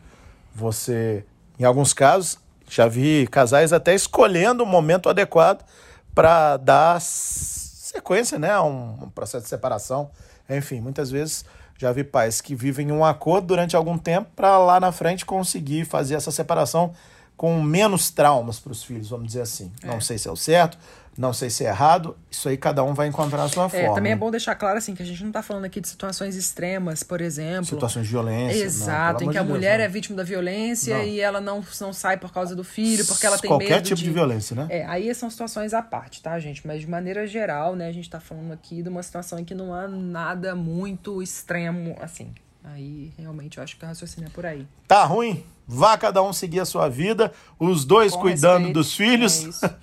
Você, 0.53 1.25
em 1.59 1.65
alguns 1.65 1.93
casos, 1.93 2.39
já 2.69 2.89
vi 2.89 3.29
casais 3.29 3.73
até 3.73 3.95
escolhendo 3.95 4.65
o 4.65 4.67
momento 4.67 5.09
adequado 5.09 5.65
para 6.13 6.57
dar 6.57 7.01
sequência, 7.01 8.37
né, 8.39 8.51
a 8.51 8.63
um, 8.63 9.05
um 9.05 9.11
processo 9.11 9.45
de 9.45 9.49
separação. 9.49 10.11
Enfim, 10.49 10.81
muitas 10.81 11.11
vezes 11.11 11.45
já 11.81 11.91
vi 11.93 12.05
pais 12.05 12.43
que 12.43 12.55
vivem 12.55 12.93
um 12.93 13.03
acordo 13.03 13.47
durante 13.47 13.75
algum 13.75 13.97
tempo 13.97 14.29
para 14.37 14.59
lá 14.59 14.79
na 14.79 14.93
frente 14.93 15.25
conseguir 15.25 15.87
fazer 15.87 16.15
essa 16.15 16.31
separação 16.31 16.93
com 17.39 17.63
menos 17.63 18.11
traumas 18.11 18.61
para 18.61 18.73
os 18.73 18.85
filhos, 18.85 19.09
vamos 19.09 19.29
dizer 19.29 19.41
assim. 19.41 19.73
Não 19.83 19.99
sei 19.99 20.19
se 20.19 20.29
é 20.29 20.31
o 20.31 20.37
certo, 20.37 20.77
não 21.17 21.33
sei 21.33 21.51
se 21.51 21.65
é 21.65 21.69
errado. 21.69 22.17
Isso 22.31 22.49
aí 22.49 22.57
cada 22.57 22.83
um 22.83 22.95
vai 22.95 23.07
encontrar 23.09 23.43
a 23.45 23.49
sua 23.49 23.67
É, 23.67 23.69
forma. 23.69 23.95
também 23.95 24.13
é 24.13 24.17
bom 24.17 24.31
deixar 24.31 24.55
claro 24.55 24.79
assim 24.79 24.95
que 24.95 25.03
a 25.03 25.07
gente 25.07 25.23
não 25.23 25.31
tá 25.31 25.43
falando 25.43 25.65
aqui 25.65 25.81
de 25.81 25.89
situações 25.89 26.35
extremas, 26.37 27.03
por 27.03 27.21
exemplo. 27.21 27.67
Situações 27.67 28.07
de 28.07 28.13
violência. 28.13 28.63
Exato, 28.63 29.25
não, 29.25 29.31
em 29.31 29.33
que 29.33 29.39
a 29.39 29.43
pelo 29.43 29.45
amor 29.45 29.47
de 29.47 29.53
mulher 29.53 29.79
Deus, 29.79 29.89
é 29.89 29.93
vítima 29.93 30.17
da 30.17 30.23
violência 30.23 30.97
Não. 30.99 31.05
e 31.05 31.21
ela 31.21 31.41
não, 31.41 31.63
não 31.81 31.93
sai 31.93 32.17
por 32.17 32.33
causa 32.33 32.57
do 32.57 32.65
filho, 32.65 33.05
porque 33.05 33.27
ela 33.27 33.39
tem 33.39 33.49
Qualquer 33.51 33.69
medo 33.77 33.85
tipo 33.87 34.01
de... 34.01 34.11
violência, 34.11 34.57
né? 34.57 34.67
É, 34.71 34.87
aí 34.87 35.15
são 35.15 35.29
situações 35.29 35.75
à 35.75 35.83
parte, 35.83 36.23
tá, 36.23 36.39
gente? 36.39 36.67
Mas 36.67 36.81
de 36.81 36.89
maneira 36.89 37.27
geral, 37.27 37.77
né, 37.77 37.89
a 37.89 37.93
gente 37.93 38.09
tá 38.09 38.21
falando 38.21 38.53
aqui 38.53 38.83
de 38.83 38.89
uma 38.89 39.03
situação 39.03 39.39
em 39.39 39.45
que 39.45 39.55
não 39.55 39.75
há 39.75 39.87
nada 39.89 40.55
muito 40.55 41.23
extremo, 41.23 41.97
assim. 42.01 42.33
Aí 42.65 43.13
realmente 43.19 43.59
eu 43.59 43.65
acho 43.65 43.77
que 43.77 43.85
o 43.85 43.87
raciocínio 43.89 44.29
é 44.29 44.31
por 44.31 44.45
aí. 44.47 44.67
Tá 44.87 45.05
ruim? 45.05 45.45
Vá 45.67 45.97
cada 45.97 46.23
um 46.23 46.33
seguir 46.33 46.61
a 46.61 46.65
sua 46.65 46.89
vida, 46.89 47.33
os 47.59 47.85
dois 47.85 48.13
Com 48.13 48.21
cuidando 48.23 48.67
respeito, 48.67 48.75
dos 48.75 48.95
filhos, 48.95 49.45
é 49.45 49.49
isso. 49.49 49.71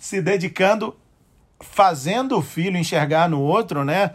se 0.00 0.22
dedicando, 0.22 0.96
fazendo 1.60 2.38
o 2.38 2.42
filho 2.42 2.78
enxergar 2.78 3.28
no 3.28 3.40
outro, 3.40 3.84
né? 3.84 4.12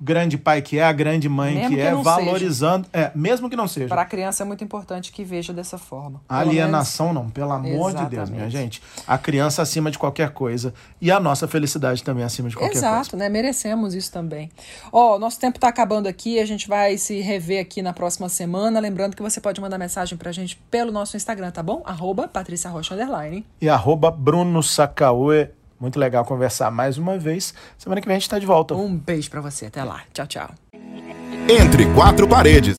O 0.00 0.04
grande 0.04 0.38
pai 0.38 0.62
que 0.62 0.78
é, 0.78 0.84
a 0.84 0.92
grande 0.92 1.28
mãe 1.28 1.54
Mesmo 1.54 1.70
que, 1.70 1.76
que 1.76 1.80
é, 1.80 1.94
valorizando. 1.94 2.86
É, 2.92 3.10
mesmo 3.14 3.50
que 3.50 3.56
não 3.56 3.66
seja. 3.66 3.88
Para 3.88 4.02
a 4.02 4.06
criança 4.06 4.42
é 4.42 4.46
muito 4.46 4.62
importante 4.62 5.10
que 5.10 5.24
veja 5.24 5.52
dessa 5.52 5.78
forma. 5.78 6.20
Alienação 6.28 7.12
não, 7.12 7.28
pelo 7.28 7.52
amor 7.52 7.92
de 7.92 8.06
Deus, 8.06 8.30
minha 8.30 8.44
Exatamente. 8.44 8.50
gente. 8.50 8.82
A 9.06 9.18
criança 9.18 9.62
acima 9.62 9.90
de 9.90 9.98
qualquer 9.98 10.30
coisa 10.30 10.72
e 11.00 11.10
a 11.10 11.18
nossa 11.18 11.48
felicidade 11.48 12.02
também 12.02 12.24
acima 12.24 12.48
de 12.48 12.56
qualquer 12.56 12.76
Exato, 12.76 13.16
né? 13.16 13.28
Merecemos 13.28 13.94
isso 13.94 14.12
também. 14.12 14.50
Ó, 14.92 15.18
nosso 15.18 15.38
tempo 15.40 15.58
tá 15.58 15.68
acabando 15.68 16.06
aqui, 16.06 16.38
a 16.38 16.46
gente 16.46 16.68
vai 16.68 16.96
se 16.96 17.20
rever 17.20 17.60
aqui 17.60 17.82
na 17.82 17.92
próxima 17.92 18.28
semana. 18.28 18.80
Lembrando 18.80 19.16
que 19.16 19.22
você 19.22 19.40
pode 19.40 19.60
mandar 19.60 19.78
mensagem 19.78 20.16
pra 20.16 20.30
gente 20.32 20.56
pelo 20.70 20.92
nosso 20.92 21.16
Instagram, 21.16 21.50
tá 21.50 21.62
bom? 21.62 21.82
Arroba 21.84 22.28
Patrícia 22.28 22.70
Rocha 22.70 22.94
Underline. 22.94 23.44
E 23.60 23.68
arroba 23.68 24.10
Bruno 24.10 24.62
Sacaue. 24.62 25.57
Muito 25.80 25.98
legal 25.98 26.24
conversar 26.24 26.70
mais 26.70 26.98
uma 26.98 27.18
vez. 27.18 27.54
Semana 27.76 28.00
que 28.00 28.06
vem 28.06 28.16
a 28.16 28.18
gente 28.18 28.28
tá 28.28 28.38
de 28.38 28.46
volta. 28.46 28.74
Um 28.74 28.96
beijo 28.96 29.30
pra 29.30 29.40
você, 29.40 29.66
até 29.66 29.82
lá. 29.84 30.02
Tchau, 30.12 30.26
tchau. 30.26 30.50
Entre 31.48 31.86
quatro 31.94 32.28
paredes. 32.28 32.76